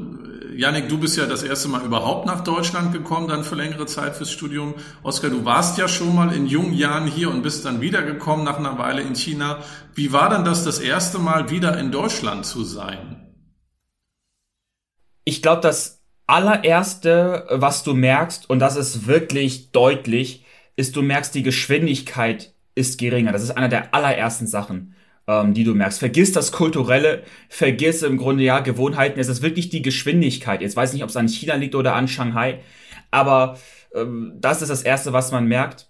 [0.55, 4.15] Janik, du bist ja das erste Mal überhaupt nach Deutschland gekommen, dann für längere Zeit
[4.15, 4.75] fürs Studium.
[5.01, 8.59] Oskar, du warst ja schon mal in jungen Jahren hier und bist dann wiedergekommen nach
[8.59, 9.59] einer Weile in China.
[9.95, 13.23] Wie war dann das, das erste Mal wieder in Deutschland zu sein?
[15.25, 20.42] ich glaube, das allererste, was du merkst, und das ist wirklich deutlich,
[20.75, 23.31] ist, du merkst, die Geschwindigkeit ist geringer.
[23.31, 24.95] Das ist einer der allerersten Sachen,
[25.27, 25.99] ähm, die du merkst.
[25.99, 29.19] Vergiss das Kulturelle, vergiss im Grunde ja Gewohnheiten.
[29.19, 30.61] Es ist wirklich die Geschwindigkeit.
[30.61, 32.59] Jetzt weiß ich nicht, ob es an China liegt oder an Shanghai,
[33.11, 33.59] aber
[33.93, 35.87] ähm, das ist das Erste, was man merkt.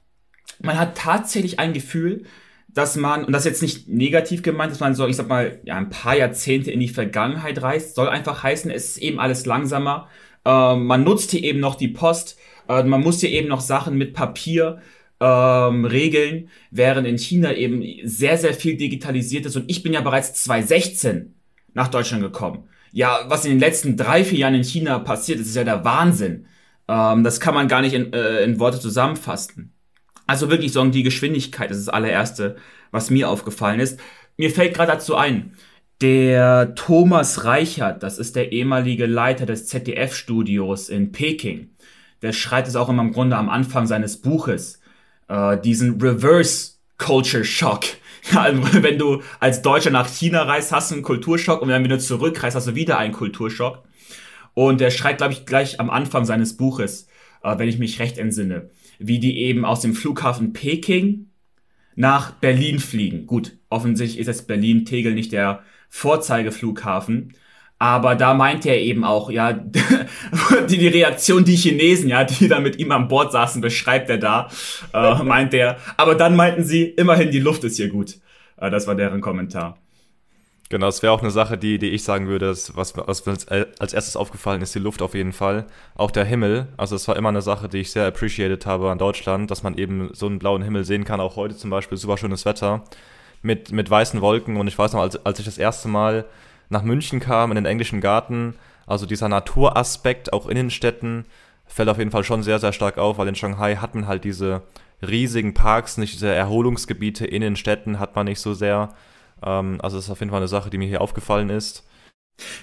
[0.61, 2.25] Man hat tatsächlich ein Gefühl,
[2.67, 5.59] dass man, und das ist jetzt nicht negativ gemeint, dass man so, ich sag mal,
[5.63, 9.45] ja, ein paar Jahrzehnte in die Vergangenheit reist, soll einfach heißen, es ist eben alles
[9.45, 10.09] langsamer.
[10.43, 12.37] Äh, man nutzt hier eben noch die Post,
[12.67, 14.81] äh, man muss hier eben noch Sachen mit Papier
[15.19, 19.55] ähm, regeln, während in China eben sehr, sehr viel digitalisiert ist.
[19.55, 21.33] Und ich bin ja bereits 2016
[21.73, 22.67] nach Deutschland gekommen.
[22.91, 25.83] Ja, was in den letzten drei, vier Jahren in China passiert, das ist ja der
[25.83, 26.45] Wahnsinn.
[26.87, 29.73] Ähm, das kann man gar nicht in, äh, in Worte zusammenfassen.
[30.27, 32.55] Also wirklich sagen, die Geschwindigkeit das ist das allererste,
[32.91, 33.99] was mir aufgefallen ist.
[34.37, 35.53] Mir fällt gerade dazu ein,
[36.01, 41.69] der Thomas Reichert, das ist der ehemalige Leiter des ZDF-Studios in Peking,
[42.23, 44.79] der schreibt es auch immer im Grunde am Anfang seines Buches,
[45.27, 47.83] äh, diesen Reverse Culture Shock.
[48.33, 51.99] Also, wenn du als Deutscher nach China reist, hast du einen Kulturschock und wenn du
[51.99, 53.83] zurückreist, hast du wieder einen Kulturschock.
[54.53, 57.09] Und er schreibt, glaube ich, gleich am Anfang seines Buches,
[57.43, 61.31] äh, wenn ich mich recht entsinne, wie die eben aus dem Flughafen Peking
[61.95, 63.27] nach Berlin fliegen.
[63.27, 67.33] Gut, offensichtlich ist jetzt Berlin-Tegel nicht der Vorzeigeflughafen.
[67.83, 69.51] Aber da meint er eben auch, ja,
[70.69, 74.19] die, die Reaktion, die Chinesen, ja, die da mit ihm an Bord saßen, beschreibt er
[74.19, 74.47] da,
[74.93, 75.75] äh, meint er.
[75.97, 78.19] Aber dann meinten sie, immerhin die Luft ist hier gut.
[78.55, 79.77] Äh, das war deren Kommentar.
[80.69, 83.35] Genau, das wäre auch eine Sache, die, die ich sagen würde, was, was mir
[83.79, 85.65] als erstes aufgefallen ist, die Luft auf jeden Fall.
[85.95, 88.97] Auch der Himmel, also es war immer eine Sache, die ich sehr appreciated habe an
[88.97, 92.17] Deutschland, dass man eben so einen blauen Himmel sehen kann, auch heute zum Beispiel, super
[92.17, 92.85] schönes Wetter
[93.41, 96.23] mit, mit weißen Wolken und ich weiß noch, als, als ich das erste Mal
[96.69, 98.55] nach München kam, in den englischen Garten,
[98.85, 101.25] also dieser Naturaspekt auch in den Städten,
[101.65, 104.23] fällt auf jeden Fall schon sehr, sehr stark auf, weil in Shanghai hat man halt
[104.23, 104.63] diese
[105.01, 108.93] riesigen Parks, nicht diese Erholungsgebiete in den Städten hat man nicht so sehr.
[109.43, 111.87] Ähm, also das ist auf jeden Fall eine Sache, die mir hier aufgefallen ist.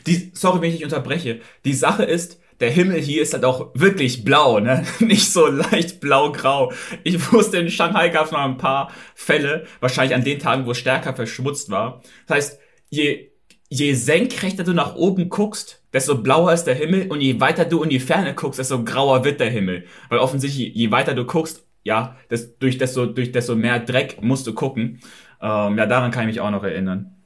[0.06, 1.40] Die, sorry, wenn ich dich unterbreche.
[1.64, 4.84] Die Sache ist, der Himmel hier ist halt auch wirklich blau, ne?
[4.98, 6.72] Nicht so leicht blau-grau.
[7.04, 10.72] Ich wusste, in Shanghai gab es mal ein paar Fälle, wahrscheinlich an den Tagen, wo
[10.72, 12.02] es stärker verschmutzt war.
[12.26, 13.29] Das heißt, je,
[13.70, 17.82] je senkrechter du nach oben guckst, desto blauer ist der Himmel und je weiter du
[17.82, 19.86] in die Ferne guckst, desto grauer wird der Himmel.
[20.08, 24.46] Weil offensichtlich, je weiter du guckst, ja, das, durch, desto, durch desto mehr Dreck musst
[24.46, 25.00] du gucken.
[25.40, 27.16] Ähm, ja, daran kann ich mich auch noch erinnern.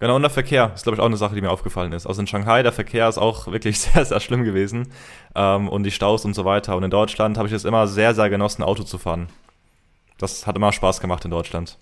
[0.00, 2.06] Genau, und der Verkehr ist, glaube ich, auch eine Sache, die mir aufgefallen ist.
[2.06, 4.92] Also in Shanghai, der Verkehr ist auch wirklich sehr, sehr schlimm gewesen.
[5.34, 6.76] Ähm, und die Staus und so weiter.
[6.76, 9.28] Und in Deutschland habe ich es immer sehr, sehr genossen, Auto zu fahren.
[10.18, 11.78] Das hat immer Spaß gemacht in Deutschland.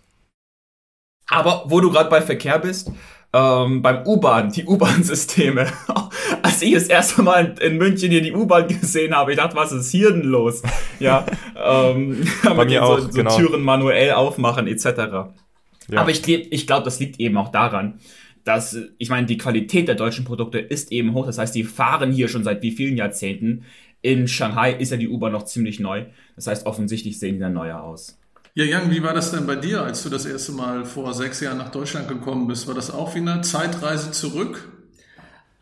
[1.28, 2.90] Aber wo du gerade bei Verkehr bist,
[3.32, 5.66] ähm, beim U-Bahn, die U-Bahn-Systeme.
[6.42, 9.72] Als ich das erste Mal in München hier die U-Bahn gesehen habe, ich dachte, was
[9.72, 10.62] ist hier denn los?
[10.98, 11.24] Ja,
[11.56, 13.36] ähm, Bei mir auch, so, so genau.
[13.36, 14.86] Türen manuell aufmachen etc.
[14.86, 16.00] Ja.
[16.00, 18.00] Aber ich, ich glaube, das liegt eben auch daran,
[18.44, 21.26] dass, ich meine, die Qualität der deutschen Produkte ist eben hoch.
[21.26, 23.64] Das heißt, die fahren hier schon seit wie vielen Jahrzehnten.
[24.02, 26.04] In Shanghai ist ja die U-Bahn noch ziemlich neu.
[26.34, 28.18] Das heißt, offensichtlich sehen die dann neuer aus.
[28.54, 31.40] Ja, Jan, wie war das denn bei dir, als du das erste Mal vor sechs
[31.40, 32.68] Jahren nach Deutschland gekommen bist?
[32.68, 34.68] War das auch wie eine Zeitreise zurück?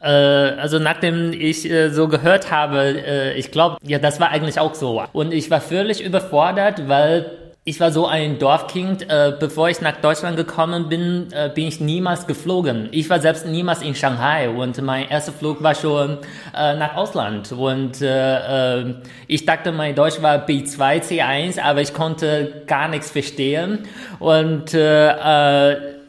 [0.01, 4.59] Äh, also nachdem ich äh, so gehört habe, äh, ich glaube, ja, das war eigentlich
[4.59, 5.01] auch so.
[5.13, 9.09] Und ich war völlig überfordert, weil ich war so ein Dorfkind.
[9.09, 12.89] Äh, bevor ich nach Deutschland gekommen bin, äh, bin ich niemals geflogen.
[12.91, 16.19] Ich war selbst niemals in Shanghai und mein erster Flug war schon
[16.57, 17.53] äh, nach Ausland.
[17.53, 18.95] Und äh, äh,
[19.27, 23.81] ich dachte, mein Deutsch war B2, C1, aber ich konnte gar nichts verstehen.
[24.19, 26.00] Und äh, äh,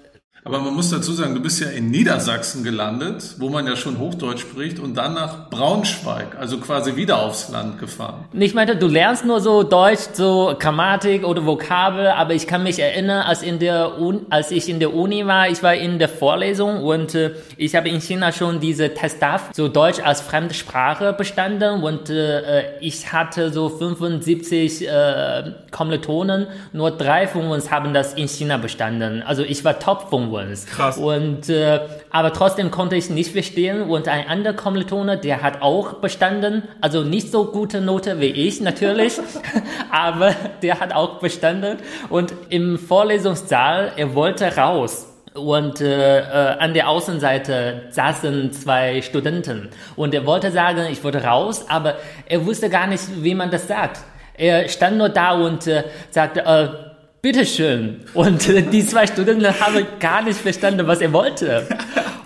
[0.44, 4.00] aber man muss dazu sagen, du bist ja in Niedersachsen gelandet, wo man ja schon
[4.00, 8.26] Hochdeutsch spricht, und dann nach Braunschweig, also quasi wieder aufs Land gefahren.
[8.34, 12.80] Ich meinte, du lernst nur so Deutsch, so Grammatik oder Vokabel, aber ich kann mich
[12.80, 16.10] erinnern, als, in der Un als ich in der Uni war, ich war in der
[16.10, 21.84] Vorlesung und äh, ich habe in China schon diese Testaf, so Deutsch als Fremdsprache bestanden
[21.84, 28.28] und äh, ich hatte so 75 äh, Kommilitonen, nur drei von uns haben das in
[28.28, 29.22] China bestanden.
[29.22, 30.66] Also ich war top von uns.
[30.66, 30.98] Krass.
[30.98, 31.80] Und, äh,
[32.10, 33.84] aber trotzdem konnte ich nicht verstehen.
[33.84, 36.64] Und ein anderer Kommilitone, der hat auch bestanden.
[36.82, 39.20] Also nicht so gute Note wie ich natürlich,
[39.92, 41.78] aber der hat auch bestanden.
[42.10, 45.08] Und im Vorlesungssaal, er wollte raus.
[45.34, 49.70] Und äh, äh, an der Außenseite saßen zwei Studenten.
[49.96, 53.68] Und er wollte sagen, ich wollte raus, aber er wusste gar nicht, wie man das
[53.68, 54.02] sagt.
[54.34, 56.91] Er stand nur da und äh, sagte, äh,
[57.22, 58.02] bitteschön.
[58.14, 61.68] Und die zwei Studenten haben gar nicht verstanden, was er wollte.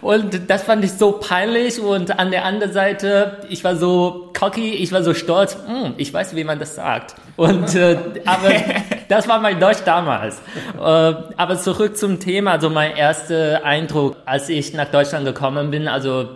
[0.01, 1.79] Und das fand ich so peinlich.
[1.79, 5.57] Und an der anderen Seite, ich war so cocky, ich war so stolz.
[5.65, 7.15] Hm, ich weiß, wie man das sagt.
[7.35, 8.51] Und äh, aber
[9.09, 10.41] das war mein Deutsch damals.
[10.77, 12.51] Äh, aber zurück zum Thema.
[12.51, 15.87] Also mein erster Eindruck, als ich nach Deutschland gekommen bin.
[15.87, 16.29] Also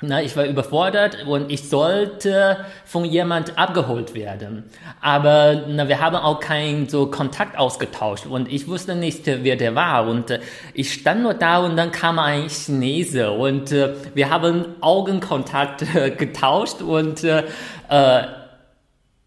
[0.00, 4.64] na, ich war überfordert und ich sollte von jemand abgeholt werden.
[5.00, 9.74] Aber na, wir haben auch keinen so Kontakt ausgetauscht und ich wusste nicht, wer der
[9.74, 10.08] war.
[10.08, 10.40] Und äh,
[10.74, 16.10] ich stand nur da und dann kam ein Chinese und äh, wir haben Augenkontakt äh,
[16.10, 17.44] getauscht und äh,
[17.88, 18.22] äh,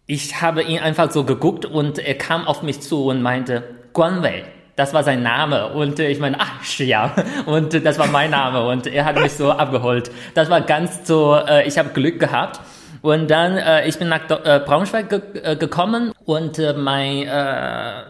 [0.06, 3.62] ich habe ihn einfach so geguckt und er kam auf mich zu und meinte,
[3.92, 4.44] Guanwei.
[4.78, 7.12] Das war sein Name und ich meine, ach, ja.
[7.46, 10.12] Und das war mein Name und er hat mich so abgeholt.
[10.34, 12.60] Das war ganz so, äh, ich habe Glück gehabt.
[13.02, 18.04] Und dann, äh, ich bin nach äh, Braunschweig ge äh, gekommen und äh, mein äh,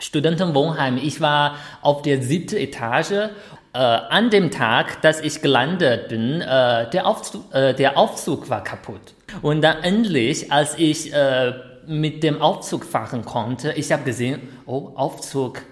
[0.00, 3.12] Studentenwohnheim, ich war auf der siebten Etage.
[3.12, 8.64] Äh, an dem Tag, dass ich gelandet bin, äh, der, Aufzug, äh, der Aufzug war
[8.64, 9.14] kaputt.
[9.42, 11.52] Und dann endlich, als ich äh,
[11.86, 15.62] mit dem Aufzug fahren konnte, ich habe gesehen, oh, Aufzug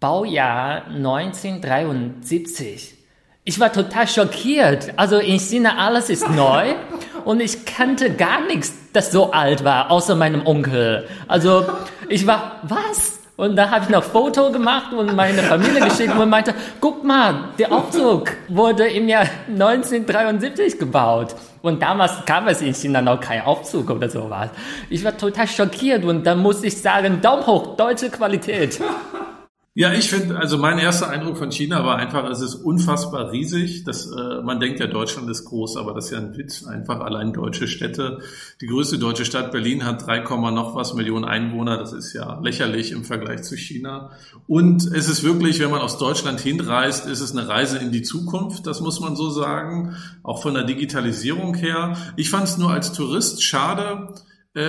[0.00, 2.96] Baujahr 1973.
[3.44, 4.94] Ich war total schockiert.
[4.96, 6.72] Also in China alles ist neu
[7.26, 11.06] und ich kannte gar nichts, das so alt war, außer meinem Onkel.
[11.28, 11.66] Also
[12.08, 13.18] ich war, was?
[13.36, 17.50] Und da habe ich noch Foto gemacht und meine Familie geschickt und meinte, guck mal,
[17.58, 21.34] der Aufzug wurde im Jahr 1973 gebaut.
[21.60, 24.48] Und damals gab es in China noch keinen Aufzug oder sowas.
[24.88, 28.80] Ich war total schockiert und dann musste ich sagen, Daumen hoch, deutsche Qualität.
[29.72, 33.84] Ja, ich finde, also mein erster Eindruck von China war einfach, es ist unfassbar riesig.
[33.84, 36.66] Das, äh, man denkt ja, Deutschland ist groß, aber das ist ja ein Witz.
[36.66, 38.18] Einfach allein deutsche Städte.
[38.60, 41.78] Die größte deutsche Stadt Berlin hat 3, noch was Millionen Einwohner.
[41.78, 44.10] Das ist ja lächerlich im Vergleich zu China.
[44.48, 48.02] Und es ist wirklich, wenn man aus Deutschland hinreist, ist es eine Reise in die
[48.02, 48.66] Zukunft.
[48.66, 49.94] Das muss man so sagen.
[50.24, 51.96] Auch von der Digitalisierung her.
[52.16, 54.14] Ich fand es nur als Tourist schade,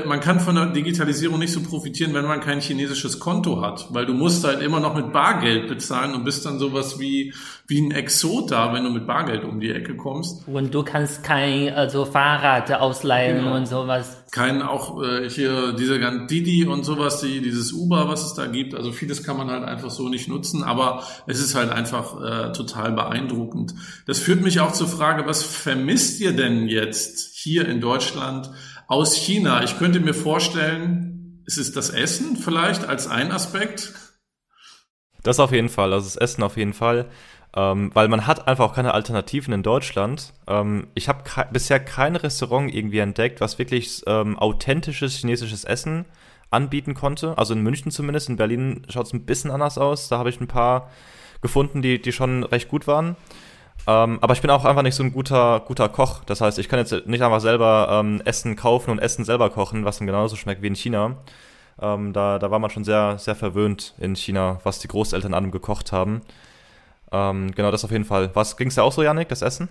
[0.05, 4.05] man kann von der Digitalisierung nicht so profitieren, wenn man kein chinesisches Konto hat, weil
[4.05, 7.33] du musst halt immer noch mit Bargeld bezahlen und bist dann sowas wie,
[7.65, 10.47] wie ein Exot da, wenn du mit Bargeld um die Ecke kommst.
[10.47, 13.55] Und du kannst kein also Fahrrad ausleihen genau.
[13.55, 14.23] und sowas.
[14.29, 18.45] Kein auch äh, hier diese ganzen Didi und sowas, die, dieses Uber, was es da
[18.45, 18.75] gibt.
[18.75, 22.51] Also vieles kann man halt einfach so nicht nutzen, aber es ist halt einfach äh,
[22.51, 23.73] total beeindruckend.
[24.05, 28.51] Das führt mich auch zur Frage, was vermisst ihr denn jetzt hier in Deutschland?
[28.91, 29.63] Aus China.
[29.63, 33.93] Ich könnte mir vorstellen, es ist das Essen vielleicht als ein Aspekt.
[35.23, 37.09] Das auf jeden Fall, also das Essen auf jeden Fall.
[37.55, 40.33] Ähm, weil man hat einfach auch keine Alternativen in Deutschland.
[40.47, 46.05] Ähm, ich habe ke bisher kein Restaurant irgendwie entdeckt, was wirklich ähm, authentisches chinesisches Essen
[46.49, 47.37] anbieten konnte.
[47.37, 50.09] Also in München zumindest, in Berlin schaut es ein bisschen anders aus.
[50.09, 50.91] Da habe ich ein paar
[51.41, 53.15] gefunden, die, die schon recht gut waren.
[53.87, 56.23] Ähm, aber ich bin auch einfach nicht so ein guter, guter Koch.
[56.25, 59.85] Das heißt, ich kann jetzt nicht einfach selber ähm, Essen kaufen und Essen selber kochen,
[59.85, 61.17] was dann genauso schmeckt wie in China.
[61.81, 65.51] Ähm, da, da war man schon sehr, sehr verwöhnt in China, was die Großeltern an
[65.51, 66.21] gekocht haben.
[67.11, 68.29] Ähm, genau, das auf jeden Fall.
[68.35, 69.69] Was ging es da auch so, Janik, das Essen?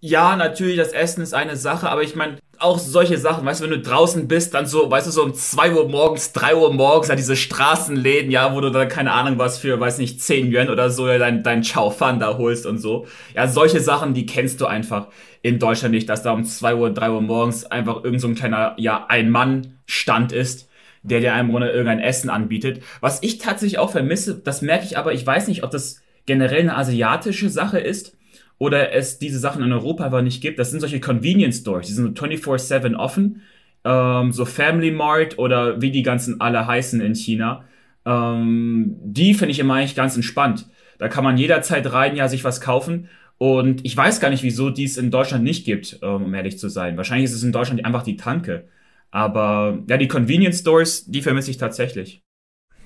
[0.00, 3.64] Ja, natürlich, das Essen ist eine Sache, aber ich meine, auch solche Sachen, weißt du,
[3.64, 6.72] wenn du draußen bist, dann so, weißt du, so um zwei Uhr morgens, drei Uhr
[6.72, 10.52] morgens, ja, diese Straßenläden, ja, wo du dann keine Ahnung was für, weiß nicht, zehn
[10.52, 13.06] Yuan oder so, ja, dein, dein Chow Fan da holst und so.
[13.34, 15.08] Ja, solche Sachen, die kennst du einfach
[15.42, 18.34] in Deutschland nicht, dass da um zwei Uhr, drei Uhr morgens einfach irgend so ein
[18.34, 20.68] kleiner, ja, Ein-Mann-Stand ist
[21.06, 22.82] der dir einem Runde irgendein Essen anbietet.
[23.00, 26.62] Was ich tatsächlich auch vermisse, das merke ich aber, ich weiß nicht, ob das generell
[26.62, 28.16] eine asiatische Sache ist
[28.64, 30.58] oder es diese Sachen in Europa aber nicht gibt.
[30.58, 33.42] Das sind solche Convenience Stores, die sind 24-7 offen.
[33.84, 37.64] Ähm, so Family Mart oder wie die ganzen alle heißen in China.
[38.06, 40.66] Ähm, die finde ich immer eigentlich ganz entspannt.
[40.98, 43.08] Da kann man jederzeit rein, ja, sich was kaufen.
[43.36, 46.68] Und ich weiß gar nicht, wieso dies in Deutschland nicht gibt, ähm, um ehrlich zu
[46.68, 46.96] sein.
[46.96, 48.68] Wahrscheinlich ist es in Deutschland einfach die Tanke.
[49.10, 52.22] Aber ja, die Convenience Stores, die vermisse ich tatsächlich.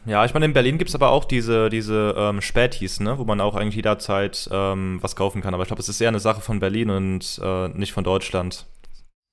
[0.07, 3.18] Ja, ich meine, in Berlin gibt es aber auch diese, diese ähm, Spätis, ne?
[3.18, 5.55] wo man auch eigentlich jederzeit ähm, was kaufen kann.
[5.55, 8.66] Aber ich glaube, es ist eher eine Sache von Berlin und äh, nicht von Deutschland.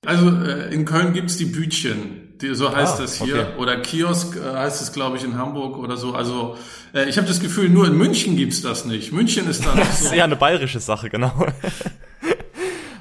[0.04, 3.34] Also äh, in Köln gibt's die Bütchen, die, so heißt ah, das hier.
[3.34, 3.58] Okay.
[3.58, 6.14] Oder Kiosk äh, heißt es, glaube ich, in Hamburg oder so.
[6.14, 6.56] Also
[6.94, 9.12] äh, ich habe das Gefühl, nur in München gibt's das nicht.
[9.12, 9.90] München ist da nicht so.
[9.90, 11.32] Das ist eher eine bayerische Sache, genau.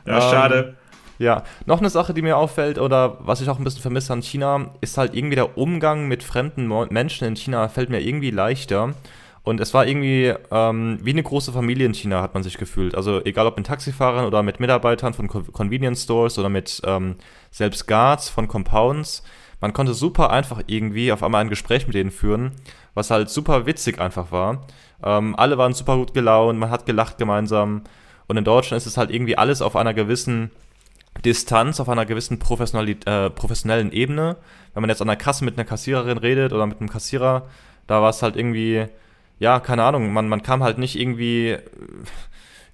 [0.08, 0.78] ja, schade.
[1.18, 4.22] Ja, noch eine Sache, die mir auffällt oder was ich auch ein bisschen vermisse an
[4.22, 8.94] China, ist halt irgendwie der Umgang mit fremden Menschen in China fällt mir irgendwie leichter.
[9.44, 12.96] Und es war irgendwie ähm, wie eine große Familie in China, hat man sich gefühlt.
[12.96, 17.16] Also egal ob mit Taxifahrern oder mit Mitarbeitern von Co Convenience Stores oder mit ähm,
[17.52, 19.24] selbst Guards von Compounds.
[19.62, 22.54] Man konnte super einfach irgendwie auf einmal ein Gespräch mit denen führen,
[22.96, 24.66] was halt super witzig einfach war.
[25.04, 27.84] Ähm, alle waren super gut gelaunt, man hat gelacht gemeinsam.
[28.28, 30.50] Und in Deutschland ist es halt irgendwie alles auf einer gewissen
[31.24, 34.38] Distanz, auf einer gewissen äh, professionellen Ebene.
[34.74, 37.48] Wenn man jetzt an der Kasse mit einer Kassiererin redet oder mit einem Kassierer,
[37.88, 38.88] da war es halt irgendwie
[39.40, 41.62] ja, keine Ahnung, man, man kam halt nicht irgendwie äh,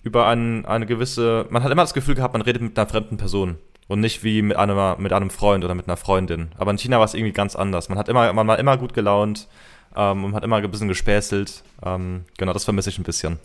[0.03, 3.17] über ein, eine gewisse, man hat immer das Gefühl gehabt, man redet mit einer fremden
[3.17, 6.49] Person und nicht wie mit einem, mit einem Freund oder mit einer Freundin.
[6.57, 7.89] Aber in China war es irgendwie ganz anders.
[7.89, 9.47] Man hat immer, man war immer gut gelaunt
[9.95, 11.63] ähm, und hat immer ein bisschen gespäßelt.
[11.83, 13.39] Ähm, genau, das vermisse ich ein bisschen.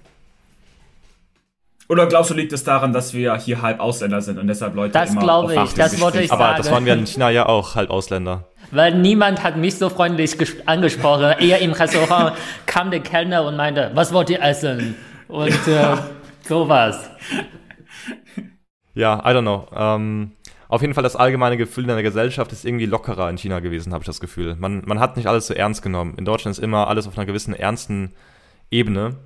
[1.89, 4.93] Oder glaubst du, liegt es daran, dass wir hier halb Ausländer sind und deshalb Leute
[4.93, 6.43] das immer glaube ich, das wollte ich sagen.
[6.43, 8.49] Aber das waren wir in China ja auch halb Ausländer.
[8.73, 11.37] Weil niemand hat mich so freundlich angesprochen.
[11.39, 14.97] Eher im Restaurant kam der Kellner und meinte, was wollt ihr essen?
[15.29, 15.97] Und äh,
[16.43, 17.09] sowas.
[18.95, 19.69] Ja, I don't know.
[19.77, 20.33] Ähm,
[20.69, 23.93] auf jeden Fall das allgemeine Gefühl in der Gesellschaft ist irgendwie lockerer in China gewesen,
[23.93, 24.57] habe ich das Gefühl.
[24.57, 26.15] Man, man hat nicht alles so ernst genommen.
[26.17, 28.13] In Deutschland ist immer alles auf einer gewissen ernsten
[28.71, 29.17] Ebene.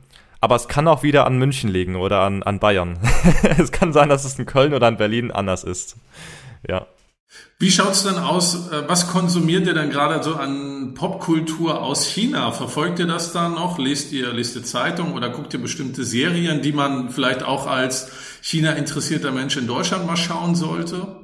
[0.41, 2.99] Aber es kann auch wieder an München liegen oder an, an Bayern.
[3.59, 5.97] es kann sein, dass es in Köln oder in Berlin anders ist.
[6.67, 6.87] Ja.
[7.59, 8.73] Wie schaut's denn aus?
[8.73, 12.51] Äh, was konsumiert ihr denn gerade so an Popkultur aus China?
[12.53, 13.79] Verfolgt ihr das da noch?
[13.79, 18.11] Lest ihr, lest ihr Zeitung oder guckt ihr bestimmte Serien, die man vielleicht auch als
[18.41, 21.21] China interessierter Mensch in Deutschland mal schauen sollte?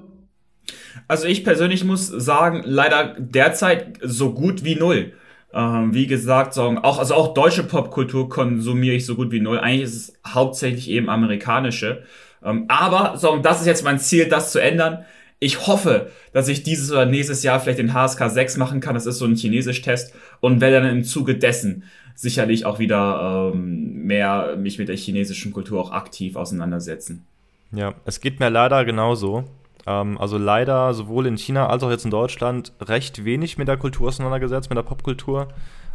[1.09, 5.15] Also ich persönlich muss sagen, leider derzeit so gut wie null.
[5.53, 9.59] Ähm, wie gesagt, so, auch, also auch deutsche Popkultur konsumiere ich so gut wie null.
[9.59, 12.03] Eigentlich ist es hauptsächlich eben amerikanische.
[12.45, 15.05] Ähm, aber so, das ist jetzt mein Ziel, das zu ändern.
[15.39, 18.95] Ich hoffe, dass ich dieses oder nächstes Jahr vielleicht den HSK 6 machen kann.
[18.95, 21.85] Das ist so ein Chinesisch-Test und werde dann im Zuge dessen
[22.15, 27.27] sicherlich auch wieder ähm, mehr mich mit der chinesischen Kultur auch aktiv auseinandersetzen.
[27.73, 29.45] Ja, es geht mir leider genauso.
[29.87, 33.77] Ähm, also leider sowohl in China als auch jetzt in Deutschland recht wenig mit der
[33.77, 35.49] Kultur auseinandergesetzt, mit der Popkultur.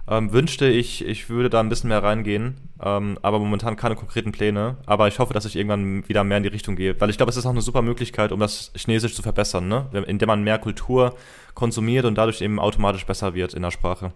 [0.07, 4.31] Ähm, wünschte ich, ich würde da ein bisschen mehr reingehen, ähm, aber momentan keine konkreten
[4.31, 4.77] Pläne.
[4.85, 7.29] Aber ich hoffe, dass ich irgendwann wieder mehr in die Richtung gehe, weil ich glaube,
[7.29, 9.85] es ist auch eine super Möglichkeit, um das Chinesisch zu verbessern, ne?
[10.07, 11.15] indem man mehr Kultur
[11.53, 14.11] konsumiert und dadurch eben automatisch besser wird in der Sprache.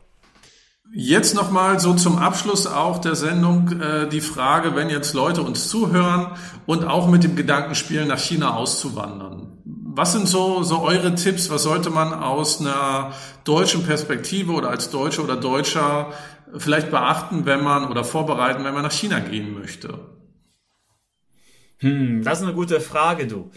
[0.94, 5.68] Jetzt nochmal so zum Abschluss auch der Sendung äh, die Frage, wenn jetzt Leute uns
[5.68, 6.28] zuhören
[6.66, 9.55] und auch mit dem Gedanken spielen, nach China auszuwandern.
[9.96, 11.50] Was sind so, so eure Tipps?
[11.50, 13.14] Was sollte man aus einer
[13.46, 16.12] deutschen Perspektive oder als Deutsche oder Deutscher
[16.58, 20.00] vielleicht beachten, wenn man oder vorbereiten, wenn man nach China gehen möchte?
[21.78, 23.52] Hm, das ist eine gute Frage, du.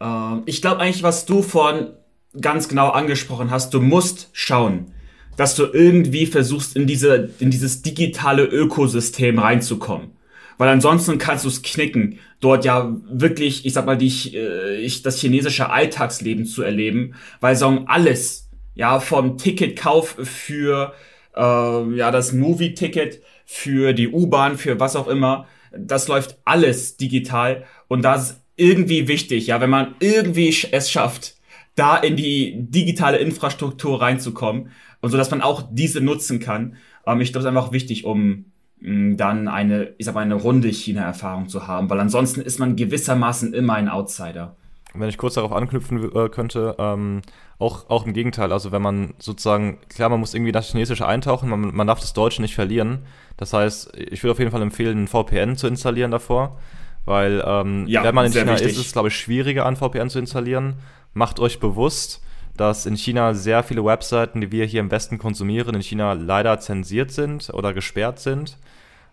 [0.00, 1.92] Ähm, ich glaube eigentlich, was du vorhin
[2.40, 4.92] ganz genau angesprochen hast, du musst schauen
[5.36, 10.15] dass du irgendwie versuchst, in diese, in dieses digitale Ökosystem reinzukommen.
[10.58, 15.02] Weil ansonsten kannst du es knicken, dort ja wirklich, ich sag mal, die, äh, ich,
[15.02, 20.94] das chinesische Alltagsleben zu erleben, weil sagen alles, ja, vom Ticketkauf für,
[21.36, 25.46] äh, ja, das Movie-Ticket, für die U-Bahn, für was auch immer,
[25.76, 31.36] das läuft alles digital und das ist irgendwie wichtig, ja, wenn man irgendwie es schafft,
[31.74, 36.76] da in die digitale Infrastruktur reinzukommen, und so, dass man auch diese nutzen kann.
[37.06, 38.46] Ähm, ich glaube, das ist einfach wichtig, um
[38.80, 43.54] dann eine, ich sag mal, eine runde China-Erfahrung zu haben, weil ansonsten ist man gewissermaßen
[43.54, 44.54] immer ein Outsider.
[44.94, 47.22] Wenn ich kurz darauf anknüpfen äh, könnte, ähm,
[47.58, 51.48] auch, auch im Gegenteil, also wenn man sozusagen, klar, man muss irgendwie das Chinesische eintauchen,
[51.48, 53.00] man, man darf das Deutsche nicht verlieren.
[53.36, 56.58] Das heißt, ich würde auf jeden Fall empfehlen, ein VPN zu installieren davor,
[57.04, 58.72] weil ähm, ja, wenn man in China wichtig.
[58.72, 60.74] ist, ist es, glaube ich, schwieriger, ein VPN zu installieren.
[61.14, 62.22] Macht euch bewusst,
[62.56, 66.58] dass in China sehr viele Webseiten, die wir hier im Westen konsumieren, in China leider
[66.60, 68.58] zensiert sind oder gesperrt sind.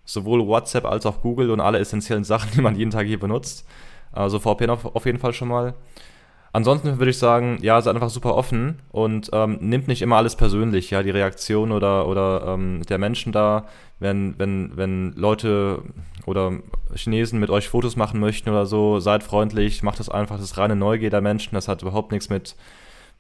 [0.06, 3.68] Sowohl WhatsApp als auch Google und alle essentiellen Sachen, die man jeden Tag hier benutzt.
[4.12, 5.74] Also VPN auf, auf jeden Fall schon mal.
[6.56, 10.36] Ansonsten würde ich sagen, ja, seid einfach super offen und ähm, nimmt nicht immer alles
[10.36, 13.66] persönlich, ja, die Reaktion oder, oder ähm, der Menschen da,
[14.00, 15.82] wenn, wenn, wenn Leute
[16.28, 16.52] oder
[16.94, 20.58] Chinesen mit euch Fotos machen möchten oder so, seid freundlich, macht das einfach, das ist
[20.60, 22.56] reine Neugier der Menschen, das hat überhaupt nichts mit,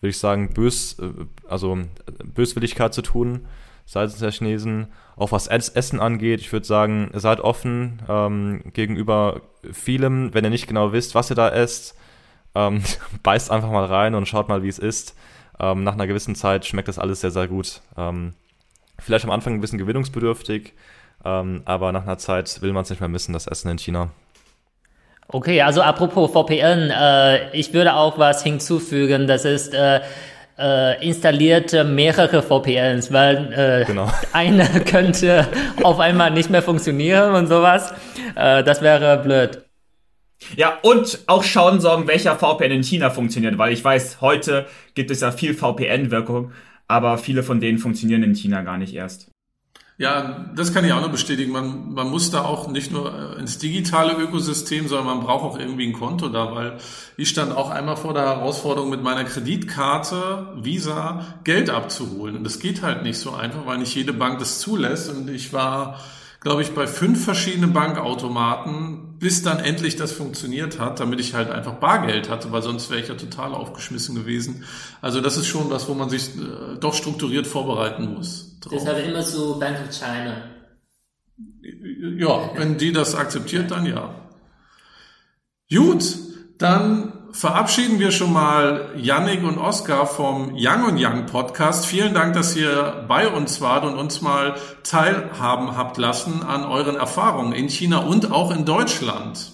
[0.03, 1.09] würde ich sagen, bös, äh,
[1.47, 1.79] also
[2.23, 3.47] Böswilligkeit zu tun,
[3.85, 4.87] seitens der Chinesen.
[5.15, 9.41] Auch was Essen angeht, ich würde sagen, seid offen ähm, gegenüber
[9.71, 11.95] vielem, wenn ihr nicht genau wisst, was ihr da esst
[12.55, 12.83] ähm,
[13.23, 15.15] beißt einfach mal rein und schaut mal, wie es ist.
[15.59, 17.81] Ähm, nach einer gewissen Zeit schmeckt das alles sehr, sehr gut.
[17.97, 18.33] Ähm,
[18.99, 20.73] vielleicht am Anfang ein bisschen gewinnungsbedürftig,
[21.23, 24.11] ähm, aber nach einer Zeit will man es nicht mehr missen, das Essen in China.
[25.27, 30.01] Okay, also apropos VPN, äh, ich würde auch was hinzufügen, das ist äh,
[30.57, 34.11] äh, installiert mehrere VPNs, weil äh, genau.
[34.33, 35.47] eine könnte
[35.81, 37.93] auf einmal nicht mehr funktionieren und sowas.
[38.35, 39.63] Äh, das wäre blöd.
[40.55, 45.09] Ja, und auch schauen sorgen, welcher VPN in China funktioniert, weil ich weiß, heute gibt
[45.09, 46.51] es ja viel VPN-Wirkung,
[46.87, 49.32] aber viele von denen funktionieren in China gar nicht erst.
[49.97, 51.51] Ja, das kann ich auch noch bestätigen.
[51.51, 55.59] Man, man muss da auch nicht nur äh, ins digitale Ökosystem, sondern man braucht auch
[55.59, 56.77] irgendwie ein Konto da, weil
[57.15, 62.37] ich stand auch einmal vor der Herausforderung, mit meiner Kreditkarte Visa Geld abzuholen.
[62.37, 65.11] Und das geht halt nicht so einfach, weil nicht jede Bank das zulässt.
[65.11, 65.99] Und ich war
[66.43, 71.49] glaube ich, bei fünf verschiedenen Bankautomaten, bis dann endlich das funktioniert hat, damit ich halt
[71.49, 74.65] einfach Bargeld hatte, weil sonst wäre ich ja total aufgeschmissen gewesen.
[75.01, 78.59] Also das ist schon was, wo man sich äh, doch strukturiert vorbereiten muss.
[78.59, 78.73] Drauf.
[78.73, 80.49] Deshalb immer so Bank of China.
[82.17, 84.13] Ja, wenn die das akzeptiert, dann ja.
[85.73, 86.03] Gut,
[86.57, 91.85] dann verabschieden wir schon mal Yannick und Oskar vom Young und Young Podcast.
[91.85, 96.95] Vielen Dank, dass ihr bei uns wart und uns mal teilhaben habt lassen an euren
[96.95, 99.51] Erfahrungen in China und auch in Deutschland.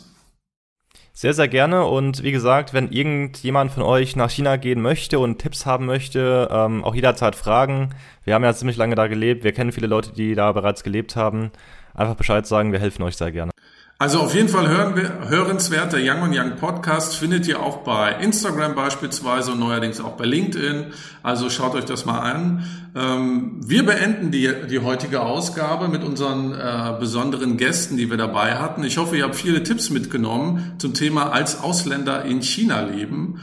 [1.13, 1.86] Sehr, sehr gerne.
[1.86, 6.47] Und wie gesagt, wenn irgendjemand von euch nach China gehen möchte und Tipps haben möchte,
[6.51, 7.89] ähm, auch jederzeit fragen.
[8.23, 9.43] Wir haben ja ziemlich lange da gelebt.
[9.43, 11.51] Wir kennen viele Leute, die da bereits gelebt haben.
[11.93, 12.71] Einfach Bescheid sagen.
[12.71, 13.51] Wir helfen euch sehr gerne.
[14.02, 18.14] Also auf jeden Fall hören wir, hörenswert, der Young Young Podcast findet ihr auch bei
[18.14, 20.93] Instagram beispielsweise und neuerdings auch bei LinkedIn.
[21.22, 22.64] Also schaut euch das mal an.
[22.95, 28.56] Ähm, wir beenden die, die heutige Ausgabe mit unseren äh, besonderen Gästen, die wir dabei
[28.56, 28.86] hatten.
[28.86, 33.41] Ich hoffe, ihr habt viele Tipps mitgenommen zum Thema als Ausländer in China leben.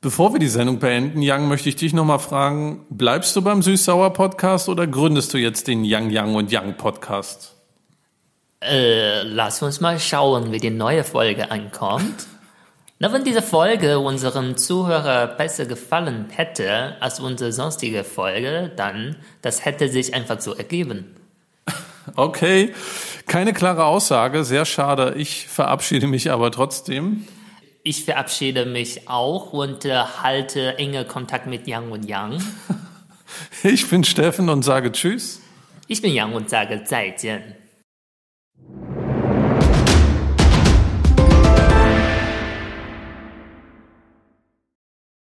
[0.00, 4.12] Bevor wir die Sendung beenden, Young, möchte ich dich nochmal fragen, bleibst du beim Süß-Sauer
[4.12, 7.61] Podcast oder gründest du jetzt den Young Young und Young Podcast?
[8.64, 12.26] Äh, lass uns mal schauen, wie die neue Folge ankommt.
[12.98, 19.64] Na, wenn diese Folge unserem Zuhörer besser gefallen hätte als unsere sonstige Folge, dann das
[19.64, 21.16] hätte sich einfach so ergeben.
[22.16, 22.74] Okay,
[23.28, 25.14] keine klare Aussage, sehr schade.
[25.16, 27.28] Ich verabschiede mich aber trotzdem.
[27.84, 32.42] Ich verabschiede mich auch und äh, halte enge Kontakt mit Yang und Yang.
[33.62, 35.40] Ich bin Steffen und sage Tschüss.
[35.86, 37.61] Ich bin Yang und sage 再见.